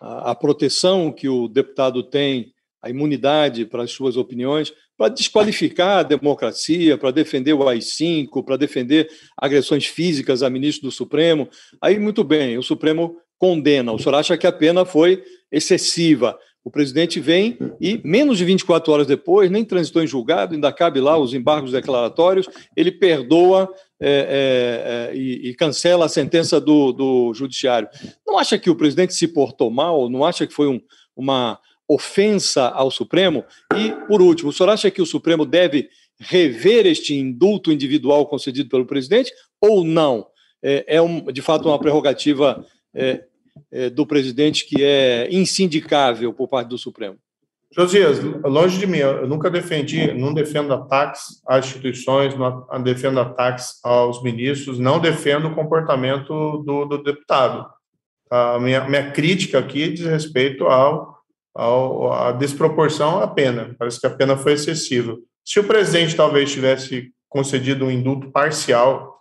[0.00, 5.98] a, a proteção que o deputado tem, a imunidade para as suas opiniões, para desqualificar
[5.98, 11.48] a democracia, para defender o AI-5, para defender agressões físicas a ministro do Supremo.
[11.80, 13.92] Aí, muito bem, o Supremo condena.
[13.92, 16.38] O senhor acha que a pena foi excessiva.
[16.64, 21.00] O presidente vem e, menos de 24 horas depois, nem transitou em julgado, ainda cabe
[21.00, 26.92] lá os embargos declaratórios, ele perdoa é, é, é, e, e, cancela a sentença do,
[26.92, 27.88] do judiciário.
[28.26, 30.10] Não acha que o presidente se portou mal?
[30.10, 30.80] Não acha que foi um,
[31.16, 31.58] uma
[31.88, 33.44] ofensa ao Supremo?
[33.74, 35.88] E, por último, o senhor acha que o Supremo deve
[36.20, 40.26] rever este indulto individual concedido pelo presidente ou não?
[40.62, 42.64] É, é um, de fato uma prerrogativa
[42.98, 43.24] é,
[43.70, 47.16] é, do presidente que é insindicável por parte do Supremo?
[47.70, 53.78] Josias, longe de mim, eu nunca defendi, não defendo ataques às instituições, não defendo ataques
[53.84, 57.68] aos ministros, não defendo o comportamento do, do deputado.
[58.30, 61.18] A minha, minha crítica aqui diz respeito ao,
[61.54, 63.74] ao, à desproporção à pena.
[63.78, 65.16] Parece que a pena foi excessiva.
[65.44, 69.20] Se o presidente talvez tivesse concedido um indulto parcial,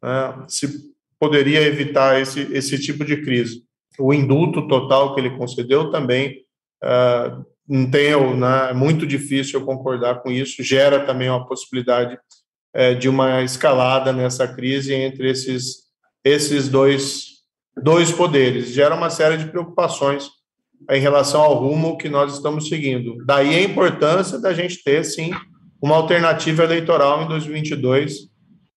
[0.00, 0.87] né, se
[1.18, 3.62] poderia evitar esse, esse tipo de crise.
[3.98, 6.42] O indulto total que ele concedeu também
[6.84, 12.18] uh, não tem, né, é muito difícil eu concordar com isso, gera também uma possibilidade
[12.76, 15.88] uh, de uma escalada nessa crise entre esses,
[16.24, 17.24] esses dois,
[17.82, 18.68] dois poderes.
[18.68, 20.30] Gera uma série de preocupações
[20.90, 23.16] em relação ao rumo que nós estamos seguindo.
[23.26, 25.32] Daí a importância da gente ter, sim,
[25.82, 28.28] uma alternativa eleitoral em 2022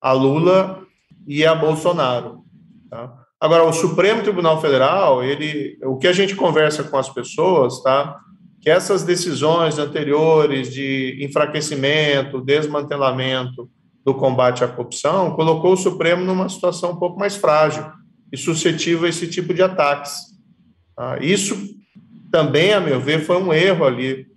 [0.02, 0.81] a Lula
[1.28, 2.44] e a Bolsonaro.
[2.90, 3.22] Tá?
[3.40, 8.20] Agora, o Supremo Tribunal Federal, ele, o que a gente conversa com as pessoas, tá?
[8.62, 13.68] Que essas decisões anteriores de enfraquecimento, desmantelamento
[14.06, 17.84] do combate à corrupção, colocou o Supremo numa situação um pouco mais frágil
[18.32, 20.22] e suscetível a esse tipo de ataques.
[20.96, 21.18] Tá?
[21.20, 21.58] Isso
[22.32, 24.28] também, a meu ver, foi um erro ali,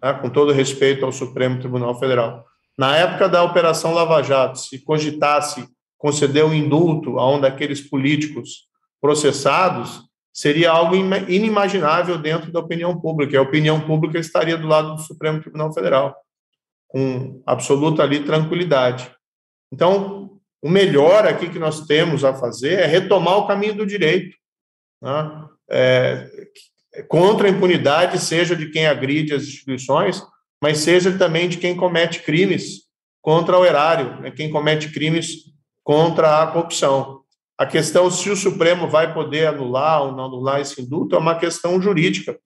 [0.00, 0.14] tá?
[0.14, 2.44] com todo respeito ao Supremo Tribunal Federal.
[2.78, 5.68] Na época da Operação Lava Jato, se cogitasse
[6.04, 8.68] conceder um indulto a um daqueles políticos
[9.00, 13.38] processados, seria algo inimaginável dentro da opinião pública.
[13.38, 16.14] A opinião pública estaria do lado do Supremo Tribunal Federal,
[16.88, 19.10] com absoluta ali tranquilidade.
[19.72, 24.36] Então, o melhor aqui que nós temos a fazer é retomar o caminho do direito,
[25.00, 25.46] né?
[25.70, 26.28] é,
[27.08, 30.22] contra a impunidade, seja de quem agride as instituições,
[30.62, 32.82] mas seja também de quem comete crimes
[33.22, 34.30] contra o erário, né?
[34.30, 35.53] quem comete crimes
[35.84, 37.20] contra a corrupção.
[37.56, 41.36] A questão se o Supremo vai poder anular ou não anular esse indulto é uma
[41.36, 42.36] questão jurídica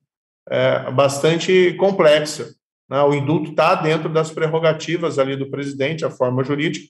[0.50, 2.52] é, bastante complexa.
[2.90, 3.00] Né?
[3.02, 6.88] O indulto está dentro das prerrogativas ali do presidente, a forma jurídica.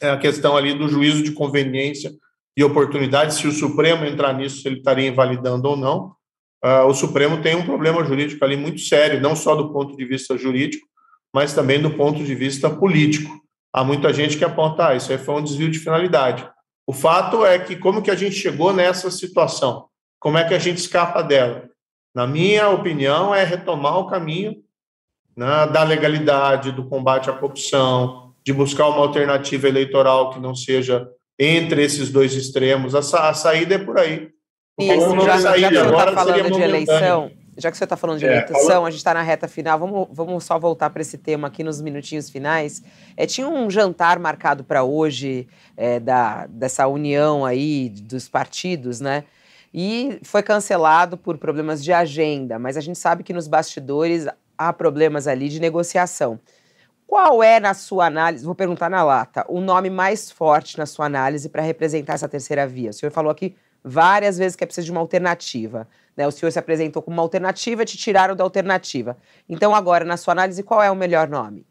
[0.00, 2.12] É a questão ali do juízo de conveniência
[2.56, 6.14] e oportunidade, se o Supremo entrar nisso, se ele estaria invalidando ou não.
[6.62, 10.04] Uh, o Supremo tem um problema jurídico ali muito sério, não só do ponto de
[10.04, 10.86] vista jurídico,
[11.34, 13.40] mas também do ponto de vista político.
[13.72, 16.48] Há muita gente que aponta, ah, isso aí foi um desvio de finalidade.
[16.86, 19.86] O fato é que como que a gente chegou nessa situação?
[20.18, 21.68] Como é que a gente escapa dela?
[22.14, 24.56] Na minha opinião, é retomar o caminho
[25.36, 31.08] né, da legalidade, do combate à corrupção, de buscar uma alternativa eleitoral que não seja
[31.38, 32.94] entre esses dois extremos.
[32.94, 34.30] A, sa a saída é por aí.
[34.78, 37.30] Isso, já, já, que você está falando de eleição,
[37.60, 40.08] já que você está falando de é, eleição, a gente está na reta final, vamos,
[40.10, 42.82] vamos só voltar para esse tema aqui nos minutinhos finais.
[43.16, 45.46] É, tinha um jantar marcado para hoje
[45.76, 49.24] é, da, dessa união aí dos partidos, né?
[49.72, 54.26] E foi cancelado por problemas de agenda, mas a gente sabe que nos bastidores
[54.58, 56.40] há problemas ali de negociação.
[57.06, 61.06] Qual é, na sua análise, vou perguntar na lata, o nome mais forte na sua
[61.06, 62.90] análise para representar essa terceira via?
[62.90, 65.88] O senhor falou aqui várias vezes que é preciso de uma alternativa.
[66.16, 66.26] Né?
[66.26, 69.16] O senhor se apresentou como uma alternativa, te tiraram da alternativa.
[69.48, 71.66] Então, agora, na sua análise, qual é o melhor nome?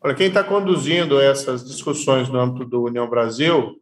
[0.00, 3.76] Olha, quem está conduzindo essas discussões no âmbito do União Brasil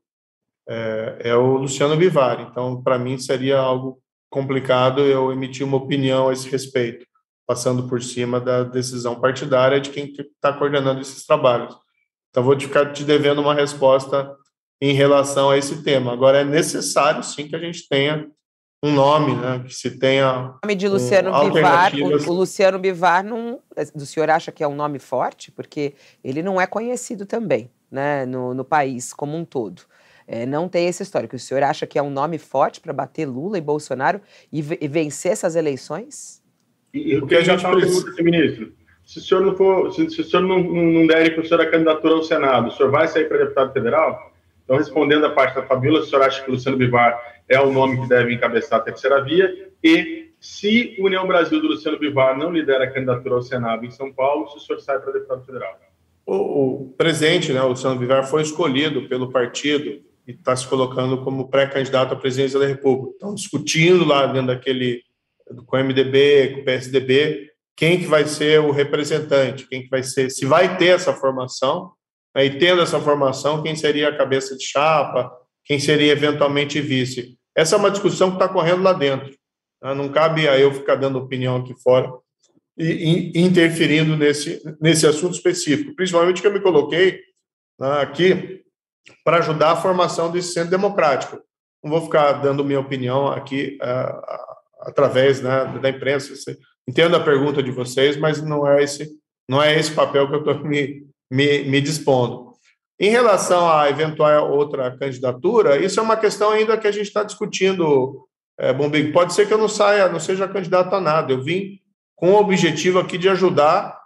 [0.68, 2.40] é, é o Luciano Bivar.
[2.40, 4.00] Então, para mim, seria algo
[4.30, 7.06] complicado eu emitir uma opinião a esse respeito
[7.46, 11.76] passando por cima da decisão partidária de quem está coordenando esses trabalhos.
[12.30, 14.34] Então, vou ficar te devendo uma resposta
[14.82, 16.12] em relação a esse tema.
[16.12, 18.28] Agora, é necessário, sim, que a gente tenha
[18.82, 20.56] um nome, né, que se tenha.
[20.60, 23.60] O nome de Luciano um, Bivar, o, o, Luciano Bivar, não,
[23.94, 25.52] o senhor acha que é um nome forte?
[25.52, 29.82] Porque ele não é conhecido também, né, no, no país como um todo.
[30.26, 31.36] É, não tem esse histórico.
[31.36, 34.20] O senhor acha que é um nome forte para bater Lula e Bolsonaro
[34.52, 36.42] e, e vencer essas eleições?
[36.92, 38.72] E, o que a gente precisa, ministro,
[39.04, 41.46] se o senhor não for, se, se o senhor não, não, não der para o
[41.46, 44.31] senhor a candidatura ao Senado, o senhor vai sair para deputado federal?
[44.72, 48.00] Então, respondendo a parte da Fabíola, o senhor acha que Luciano Bivar é o nome
[48.00, 49.70] que deve encabeçar a terceira via?
[49.84, 54.10] E se União Brasil do Luciano Bivar não lidera a candidatura ao Senado em São
[54.10, 55.78] Paulo, se o senhor sai para deputado federal?
[56.24, 56.36] O,
[56.84, 61.50] o presidente, né, o Luciano Bivar, foi escolhido pelo partido e está se colocando como
[61.50, 63.10] pré-candidato à presidência da República.
[63.10, 65.02] Estão discutindo lá dentro daquele
[65.66, 70.02] com o MDB, com o PSDB, quem que vai ser o representante, quem que vai
[70.02, 71.92] ser, se vai ter essa formação,
[72.34, 75.30] né, e tendo essa formação, quem seria a cabeça de chapa,
[75.64, 77.38] quem seria eventualmente vice.
[77.54, 79.30] Essa é uma discussão que está correndo lá dentro.
[79.82, 79.94] Né?
[79.94, 82.10] Não cabe a eu ficar dando opinião aqui fora
[82.76, 87.20] e, e interferindo nesse, nesse assunto específico, principalmente que eu me coloquei
[87.78, 88.62] né, aqui
[89.24, 91.38] para ajudar a formação desse centro democrático.
[91.82, 94.42] Não vou ficar dando minha opinião aqui uh,
[94.82, 96.32] através né, da imprensa.
[96.88, 99.10] Entendo a pergunta de vocês, mas não é esse,
[99.48, 102.52] não é esse papel que eu estou me, me, me dispondo.
[103.00, 107.22] Em relação à eventual outra candidatura, isso é uma questão ainda que a gente está
[107.22, 108.28] discutindo,
[108.58, 109.12] é, Bombig.
[109.12, 111.32] Pode ser que eu não saia, não seja candidato a nada.
[111.32, 111.80] Eu vim
[112.14, 113.98] com o objetivo aqui de ajudar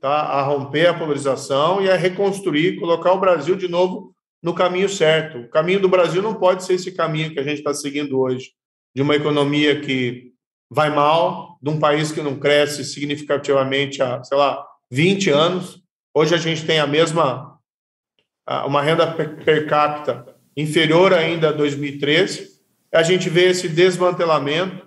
[0.00, 4.88] tá, a romper a polarização e a reconstruir, colocar o Brasil de novo no caminho
[4.88, 5.38] certo.
[5.38, 8.52] O caminho do Brasil não pode ser esse caminho que a gente está seguindo hoje
[8.94, 10.30] de uma economia que
[10.70, 15.83] vai mal, de um país que não cresce significativamente há, sei lá, 20 anos.
[16.16, 17.58] Hoje a gente tem a mesma,
[18.66, 20.24] uma renda per capita
[20.56, 22.54] inferior ainda a 2013.
[22.92, 24.86] A gente vê esse desmantelamento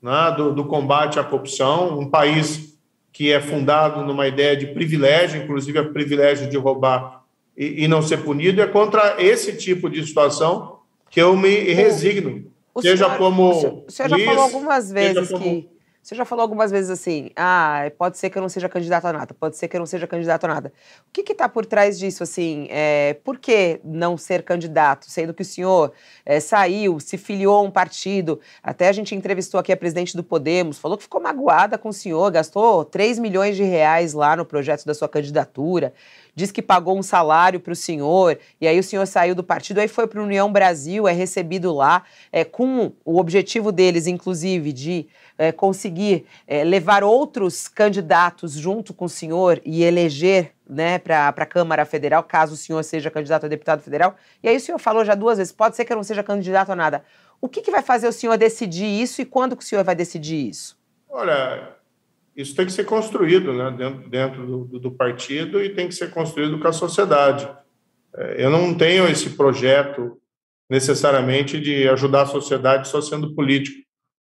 [0.00, 2.78] né, do, do combate à corrupção, um país
[3.12, 7.24] que é fundado numa ideia de privilégio, inclusive o privilégio de roubar
[7.56, 8.62] e, e não ser punido.
[8.62, 10.78] É contra esse tipo de situação
[11.10, 13.84] que eu me resigno o seja senhor, como.
[13.86, 15.68] O senhor, já falou algumas vezes que.
[16.02, 19.12] Você já falou algumas vezes assim, ah, pode ser que eu não seja candidato a
[19.12, 20.72] nada, pode ser que eu não seja candidato a nada.
[21.08, 22.66] O que está por trás disso, assim?
[22.70, 25.92] É, por que não ser candidato, sendo que o senhor
[26.26, 30.24] é, saiu, se filiou a um partido, até a gente entrevistou aqui a presidente do
[30.24, 34.44] Podemos, falou que ficou magoada com o senhor, gastou 3 milhões de reais lá no
[34.44, 35.94] projeto da sua candidatura,
[36.34, 39.78] diz que pagou um salário para o senhor, e aí o senhor saiu do partido,
[39.78, 44.72] aí foi para a União Brasil, é recebido lá, é, com o objetivo deles, inclusive,
[44.72, 51.28] de é, conseguir é, levar outros candidatos junto com o senhor e eleger né, para
[51.28, 54.16] a Câmara Federal, caso o senhor seja candidato a deputado federal.
[54.42, 56.70] E aí o senhor falou já duas vezes, pode ser que eu não seja candidato
[56.70, 57.04] a nada.
[57.40, 59.94] O que, que vai fazer o senhor decidir isso e quando que o senhor vai
[59.94, 60.78] decidir isso?
[61.10, 61.76] Olha,
[62.36, 66.10] isso tem que ser construído né, dentro, dentro do, do, partido e tem que ser
[66.10, 67.48] construído com a sociedade.
[68.16, 70.18] É, eu não tenho esse projeto
[70.70, 73.82] necessariamente de ajudar a sociedade só sendo político.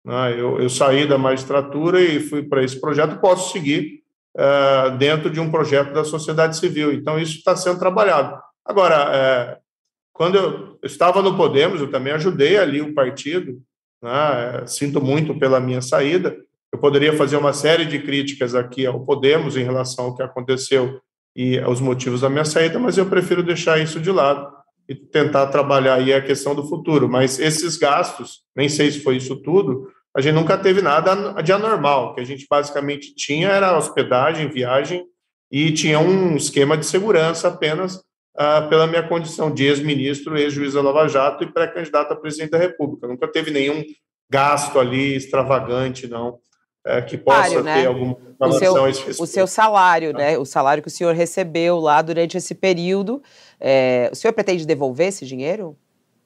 [0.06, 0.34] Né?
[0.34, 4.02] Eu, eu saí da magistratura e fui para esse projeto, posso seguir
[4.36, 6.94] uh, dentro de um projeto da sociedade civil.
[6.94, 8.40] Então, isso está sendo trabalhado.
[8.66, 9.64] Agora, uh,
[10.12, 13.62] quando eu estava no Podemos, eu também ajudei ali o partido,
[14.02, 14.64] né?
[14.68, 16.36] sinto muito pela minha saída.
[16.72, 21.00] Eu poderia fazer uma série de críticas aqui ao Podemos em relação ao que aconteceu
[21.36, 24.53] e aos motivos da minha saída, mas eu prefiro deixar isso de lado
[24.88, 27.08] e tentar trabalhar aí a questão do futuro.
[27.10, 31.52] Mas esses gastos, nem sei se foi isso tudo, a gente nunca teve nada de
[31.52, 32.12] anormal.
[32.12, 35.06] O que a gente basicamente tinha era hospedagem, viagem
[35.52, 40.82] e tinha um esquema de segurança apenas uh, pela minha condição de ex-ministro, ex-juiz da
[40.82, 43.08] Lava Jato e pré-candidato a presidente da República.
[43.08, 43.84] Nunca teve nenhum
[44.30, 46.40] gasto ali extravagante, não,
[46.86, 47.82] é, que possa Sário, né?
[47.82, 48.74] ter alguma o seu,
[49.20, 50.38] o seu salário, né?
[50.38, 53.22] O salário que o senhor recebeu lá durante esse período.
[53.60, 55.78] É, o senhor pretende devolver esse dinheiro?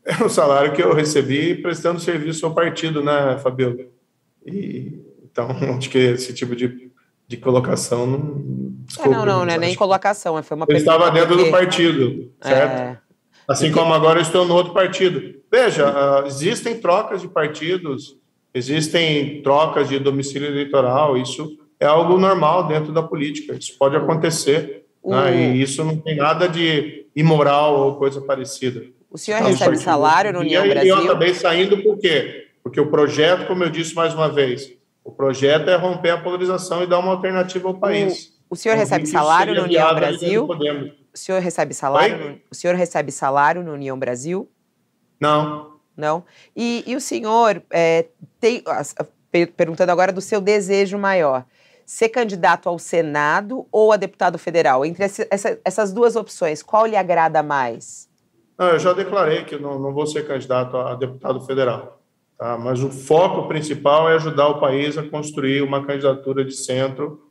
[0.03, 3.91] É o salário que eu recebi prestando serviço ao partido, né, Fabio?
[4.45, 6.89] E, então, acho que esse tipo de,
[7.27, 8.43] de colocação não.
[8.85, 11.45] Desculpa, é, não, não, não é nem colocação, foi uma Eu estava dentro porque...
[11.45, 12.79] do partido, certo?
[12.79, 12.97] É...
[13.47, 15.35] Assim como agora eu estou no outro partido.
[15.49, 18.17] Veja, uh, existem trocas de partidos,
[18.57, 24.85] existem trocas de domicílio eleitoral, isso é algo normal dentro da política, isso pode acontecer,
[25.05, 25.53] né?
[25.53, 28.83] e isso não tem nada de imoral ou coisa parecida.
[29.09, 30.95] O senhor então, recebe salário no União e, Brasil?
[30.95, 32.47] E eu acabei saindo por quê?
[32.63, 36.83] Porque o projeto, como eu disse mais uma vez, o projeto é romper a polarização
[36.83, 38.33] e dar uma alternativa ao país.
[38.49, 40.47] O, o senhor então, recebe salário no União Brasil?
[41.13, 42.17] O senhor recebe salário?
[42.17, 44.49] No, o senhor recebe salário no União Brasil?
[45.19, 45.76] Não.
[45.97, 46.23] Não.
[46.55, 48.05] E, e o senhor é,
[48.39, 48.63] tem,
[49.57, 51.43] perguntando agora do seu desejo maior,
[51.83, 54.85] ser candidato ao Senado ou a deputado federal?
[54.85, 58.07] Entre essa, essas duas opções, qual lhe agrada mais?
[58.57, 61.99] Não, eu já declarei que não, não vou ser candidato a deputado federal.
[62.37, 62.57] Tá?
[62.57, 67.23] Mas o foco principal é ajudar o país a construir uma candidatura de centro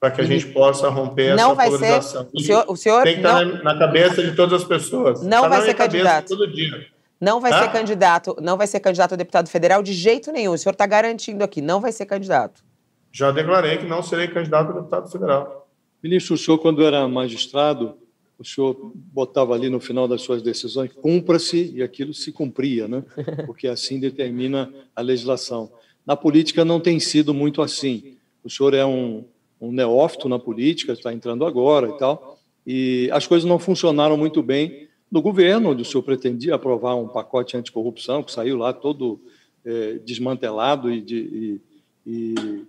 [0.00, 2.22] para que a gente possa romper não essa vai polarização.
[2.22, 4.68] Ser, o senhor, o senhor tem que não, estar na, na cabeça de todas as
[4.68, 5.22] pessoas.
[5.22, 6.28] Não tá vai ser candidato.
[6.28, 6.93] Todo dia.
[7.24, 10.52] Não vai ser candidato, não vai ser candidato a deputado federal de jeito nenhum.
[10.52, 12.62] O senhor está garantindo aqui, não vai ser candidato.
[13.10, 15.66] Já declarei que não serei candidato a deputado federal.
[16.02, 17.96] Ministro, o senhor, quando era magistrado,
[18.38, 23.02] o senhor botava ali no final das suas decisões, cumpra-se, e aquilo se cumpria, né?
[23.46, 25.72] porque assim determina a legislação.
[26.04, 28.18] Na política não tem sido muito assim.
[28.42, 29.24] O senhor é um,
[29.58, 34.42] um neófito na política, está entrando agora e tal, e as coisas não funcionaram muito
[34.42, 34.83] bem
[35.14, 39.20] no governo, onde o senhor pretendia aprovar um pacote anticorrupção, que saiu lá todo
[39.64, 41.60] é, desmantelado e, de,
[42.04, 42.64] e, e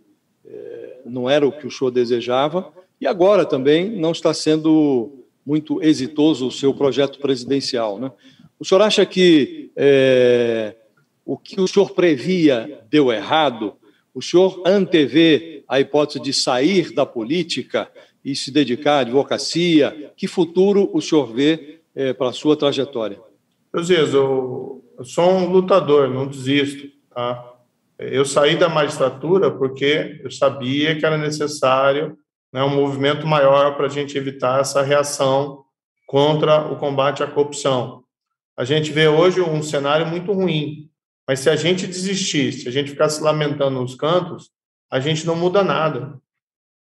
[0.46, 2.72] é, não era o que o senhor desejava,
[3.02, 7.98] e agora também não está sendo muito exitoso o seu projeto presidencial.
[7.98, 8.12] Né?
[8.60, 10.76] O senhor acha que é,
[11.26, 13.74] o que o senhor previa deu errado?
[14.14, 17.90] O senhor antevê a hipótese de sair da política
[18.24, 20.14] e se dedicar à advocacia?
[20.16, 23.20] Que futuro o senhor vê é, para a sua trajetória?
[23.74, 26.90] Josias, eu, eu sou um lutador, não desisto.
[27.10, 27.54] Tá?
[27.98, 32.18] Eu saí da magistratura porque eu sabia que era necessário
[32.52, 35.64] né, um movimento maior para a gente evitar essa reação
[36.06, 38.04] contra o combate à corrupção.
[38.58, 40.90] A gente vê hoje um cenário muito ruim,
[41.28, 44.52] mas se a gente desistir, se a gente ficar se lamentando nos cantos,
[44.90, 46.18] a gente não muda nada.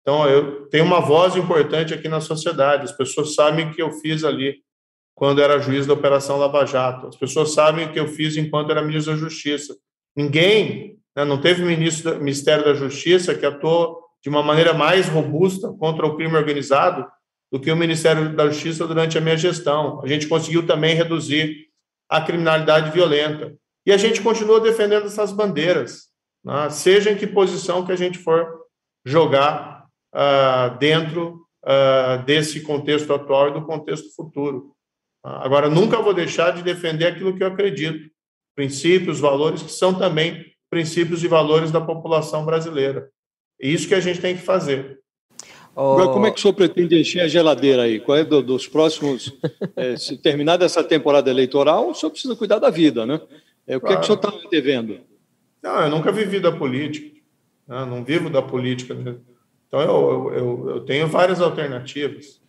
[0.02, 3.92] Então, eu tenho uma voz importante aqui na sociedade, as pessoas sabem o que eu
[3.94, 4.62] fiz ali
[5.24, 8.72] quando era juiz da Operação Lava Jato, as pessoas sabem o que eu fiz enquanto
[8.72, 9.74] era ministro da Justiça.
[10.14, 15.72] Ninguém, né, não teve ministro, Ministério da Justiça que atuou de uma maneira mais robusta
[15.80, 17.08] contra o crime organizado
[17.50, 20.02] do que o Ministério da Justiça durante a minha gestão.
[20.04, 21.70] A gente conseguiu também reduzir
[22.10, 23.56] a criminalidade violenta.
[23.86, 26.10] E a gente continua defendendo essas bandeiras,
[26.44, 26.70] né?
[26.70, 28.46] seja em que posição que a gente for
[29.06, 34.74] jogar uh, dentro uh, desse contexto atual e do contexto futuro.
[35.24, 38.10] Agora, nunca vou deixar de defender aquilo que eu acredito,
[38.56, 43.10] princípios, valores que são também princípios e valores da população brasileira.
[43.62, 45.00] É isso que a gente tem que fazer.
[45.76, 48.00] Agora, como é que o senhor pretende encher a geladeira aí?
[48.00, 49.34] Qual é do, dos próximos.
[49.76, 53.20] É, se terminar essa temporada eleitoral, o senhor precisa cuidar da vida, né?
[53.66, 53.96] É, o que, claro.
[53.96, 55.00] é que o senhor está devendo?
[55.64, 57.20] Não, eu nunca vivi da política.
[57.68, 57.86] Né?
[57.86, 58.94] Não vivo da política.
[59.68, 62.43] Então, eu, eu, eu tenho várias alternativas.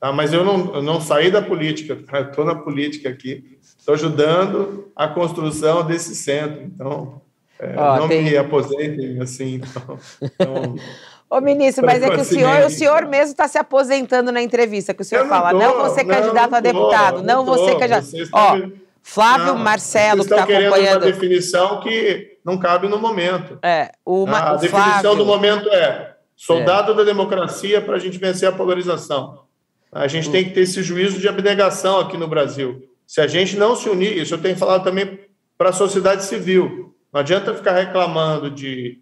[0.00, 0.10] Tá?
[0.12, 3.58] Mas eu não, eu não saí da política, estou na política aqui.
[3.78, 6.62] Estou ajudando a construção desse centro.
[6.62, 7.20] Então,
[7.58, 8.22] é, Ó, não tem...
[8.22, 9.56] me aposentem assim.
[9.56, 10.76] Então, então
[11.30, 14.92] Ô, ministro, mas é que o senhor, o senhor mesmo está se aposentando na entrevista,
[14.92, 17.44] que o senhor não fala, tô, não vou ser candidato não a deputado, não, não
[17.44, 18.08] vou ser candidato.
[18.32, 18.58] Ó,
[19.00, 21.04] Flávio não, Marcelo, que está acompanhando.
[21.04, 23.60] uma definição que não cabe no momento.
[23.62, 25.16] É, o, a definição Flávio...
[25.16, 26.94] do momento é soldado é.
[26.96, 29.44] da democracia para a gente vencer a polarização.
[29.92, 30.32] A gente hum.
[30.32, 32.88] tem que ter esse juízo de abnegação aqui no Brasil.
[33.06, 35.18] Se a gente não se unir, isso eu tenho falado também
[35.58, 36.94] para a sociedade civil.
[37.12, 39.00] Não adianta ficar reclamando de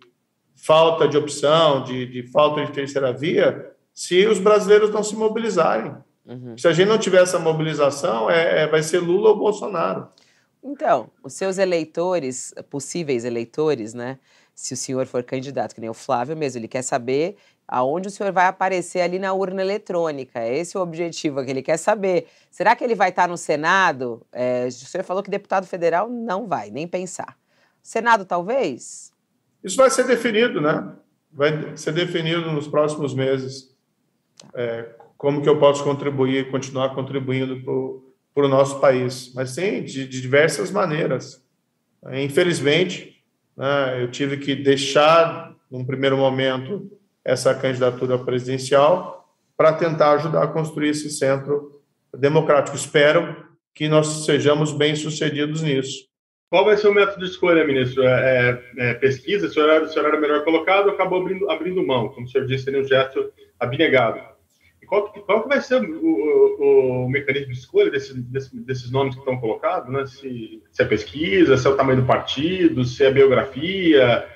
[0.57, 5.95] falta de opção, de, de falta de terceira via, se os brasileiros não se mobilizarem.
[6.27, 6.57] Uhum.
[6.59, 10.09] Se a gente não tiver essa mobilização, é, é, vai ser Lula ou Bolsonaro.
[10.63, 14.19] Então, os seus eleitores, possíveis eleitores, né?
[14.55, 17.37] Se o senhor for candidato, que nem o Flávio mesmo, ele quer saber
[17.69, 20.45] aonde o senhor vai aparecer ali na urna eletrônica.
[20.47, 22.27] Esse é o objetivo que ele quer saber.
[22.51, 24.27] Será que ele vai estar no Senado?
[24.33, 27.37] É, o senhor falou que deputado federal não vai, nem pensar.
[27.83, 29.13] Senado, talvez?
[29.63, 30.93] Isso vai ser definido, né?
[31.31, 33.77] Vai ser definido nos próximos meses.
[34.55, 34.89] É,
[35.19, 37.61] como que eu posso contribuir, continuar contribuindo
[38.35, 39.33] para o nosso país.
[39.35, 41.45] Mas sim, de, de diversas maneiras.
[42.13, 43.23] Infelizmente,
[43.57, 46.91] né, eu tive que deixar, num primeiro momento,
[47.25, 51.83] essa candidatura presidencial para tentar ajudar a construir esse centro
[52.17, 52.77] democrático.
[52.77, 56.09] Espero que nós sejamos bem-sucedidos nisso.
[56.51, 58.03] Qual vai ser o método de escolha, ministro?
[58.05, 59.47] É, é, é pesquisa?
[59.47, 62.09] O senhor, era, o senhor era melhor colocado acabou abrindo, abrindo mão?
[62.09, 64.19] Como o senhor disse, seria um gesto abnegado.
[64.81, 68.91] E qual, qual que vai ser o, o, o mecanismo de escolha desse, desse, desses
[68.91, 69.93] nomes que estão colocados?
[69.93, 70.07] Né?
[70.07, 74.27] Se, se, é pesquisa, se é o tamanho do partido, se é biografia?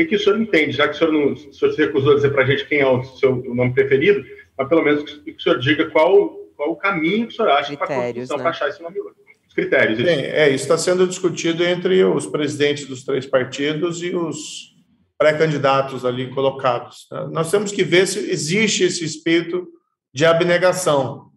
[0.00, 0.72] O que, que o senhor entende?
[0.72, 2.80] Já que o senhor, não, o senhor se recusou a dizer para a gente quem
[2.80, 4.24] é o seu o nome preferido,
[4.56, 7.76] mas pelo menos que, o senhor diga qual, qual o caminho que o senhor acha
[7.76, 8.42] para a Constituição né?
[8.42, 9.16] para achar esse nome hoje
[9.50, 9.98] os critérios.
[9.98, 10.06] Isso.
[10.06, 14.76] Bem, é, isso está sendo discutido entre os presidentes dos três partidos e os
[15.18, 17.08] pré-candidatos ali colocados.
[17.10, 17.28] Né?
[17.32, 19.66] Nós temos que ver se existe esse espírito
[20.14, 21.30] de abnegação.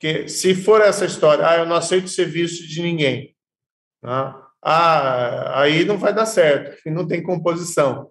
[0.00, 3.36] Que se for essa história, ah, eu não aceito ser visto de ninguém,
[4.02, 4.34] né?
[4.62, 8.10] Ah, aí não vai dar certo, não tem composição,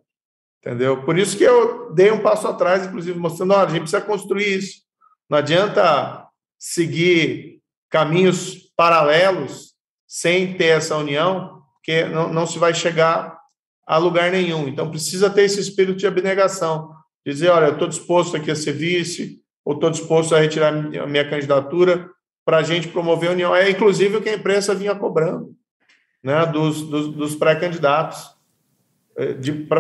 [0.59, 1.03] entendeu?
[1.03, 4.57] Por isso que eu dei um passo atrás, inclusive mostrando, olha, a gente precisa construir
[4.57, 4.81] isso.
[5.29, 6.27] Não adianta
[6.59, 9.71] seguir caminhos paralelos
[10.05, 13.39] sem ter essa união, que não, não se vai chegar
[13.87, 14.67] a lugar nenhum.
[14.67, 16.91] Então, precisa ter esse espírito de abnegação.
[17.25, 21.07] Dizer, olha, eu estou disposto aqui a ser vice, ou estou disposto a retirar a
[21.07, 22.09] minha candidatura
[22.43, 23.55] para a gente promover a união.
[23.55, 25.55] É, inclusive, o que a imprensa vinha cobrando
[26.23, 28.35] né, dos, dos, dos pré-candidatos
[29.17, 29.35] eh,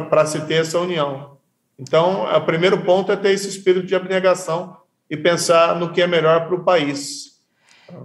[0.09, 1.37] para se ter essa união.
[1.77, 4.77] Então, o primeiro ponto é ter esse espírito de abnegação
[5.09, 7.31] e pensar no que é melhor para o país.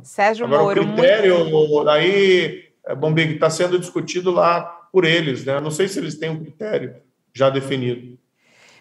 [0.03, 0.83] Sérgio Agora, Moro.
[0.83, 1.89] O critério, muito...
[1.89, 4.63] aí, é, Bombig, está sendo discutido lá
[4.93, 5.61] por eles, né?
[5.61, 6.97] Não sei se eles têm um critério
[7.35, 8.19] já definido.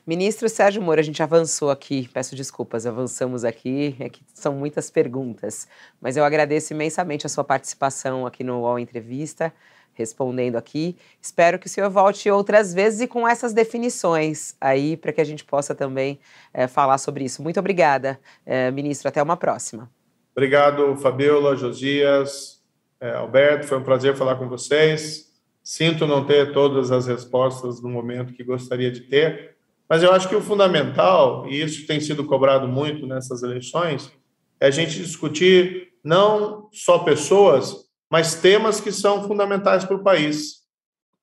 [0.07, 4.91] Ministro Sérgio Moro, a gente avançou aqui, peço desculpas, avançamos aqui, é que são muitas
[4.91, 5.67] perguntas,
[5.99, 9.51] mas eu agradeço imensamente a sua participação aqui no UOL Entrevista,
[9.95, 10.95] respondendo aqui.
[11.19, 15.23] Espero que o senhor volte outras vezes e com essas definições aí, para que a
[15.25, 16.19] gente possa também
[16.53, 17.41] é, falar sobre isso.
[17.41, 19.89] Muito obrigada, é, ministro, até uma próxima.
[20.35, 22.61] Obrigado, Fabiola, Josias,
[22.99, 25.33] é, Alberto, foi um prazer falar com vocês.
[25.63, 29.54] Sinto não ter todas as respostas no momento que gostaria de ter,
[29.87, 34.11] mas eu acho que o fundamental, e isso tem sido cobrado muito nessas eleições,
[34.59, 40.63] é a gente discutir não só pessoas, mas temas que são fundamentais para o país,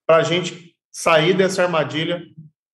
[0.06, 2.22] para a gente sair dessa armadilha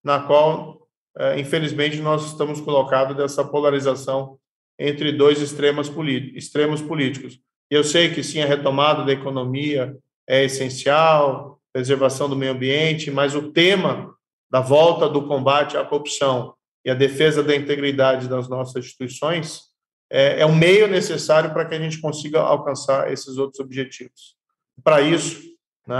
[0.03, 4.39] na qual, é, infelizmente, nós estamos colocados dessa polarização
[4.79, 5.91] entre dois extremos,
[6.35, 7.39] extremos políticos.
[7.71, 9.97] E eu sei que sim, a retomada da economia
[10.27, 14.15] é essencial, preservação do meio ambiente, mas o tema
[14.51, 16.55] da volta do combate à corrupção
[16.85, 19.69] e a defesa da integridade das nossas instituições
[20.11, 24.37] é, é um meio necessário para que a gente consiga alcançar esses outros objetivos.
[24.83, 25.43] Para isso,
[25.87, 25.97] né,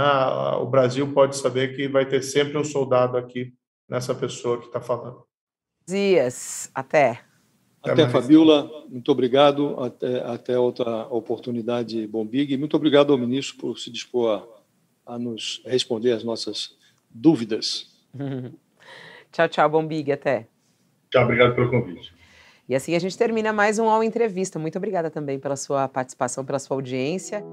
[0.59, 3.53] o Brasil pode saber que vai ter sempre um soldado aqui
[3.87, 5.23] nessa pessoa que está falando.
[5.87, 7.21] Dias, até.
[7.81, 9.79] Até, até Fabiola, muito obrigado.
[9.79, 12.57] Até, até outra oportunidade, Bombig.
[12.57, 14.47] Muito obrigado ao ministro por se dispor
[15.05, 16.77] a, a nos responder as nossas
[17.09, 17.98] dúvidas.
[19.31, 20.11] tchau, tchau, Bombig.
[20.11, 20.47] Até.
[21.09, 22.13] Tchau, obrigado pelo convite.
[22.67, 24.59] E assim a gente termina mais um UOL Entrevista.
[24.59, 27.43] Muito obrigada também pela sua participação, pela sua audiência.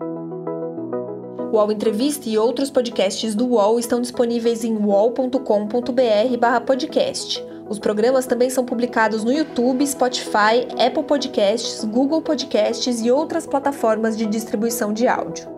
[1.50, 7.42] O UOL Entrevista e outros podcasts do UOL estão disponíveis em uol.com.br/podcast.
[7.68, 14.18] Os programas também são publicados no YouTube, Spotify, Apple Podcasts, Google Podcasts e outras plataformas
[14.18, 15.55] de distribuição de áudio.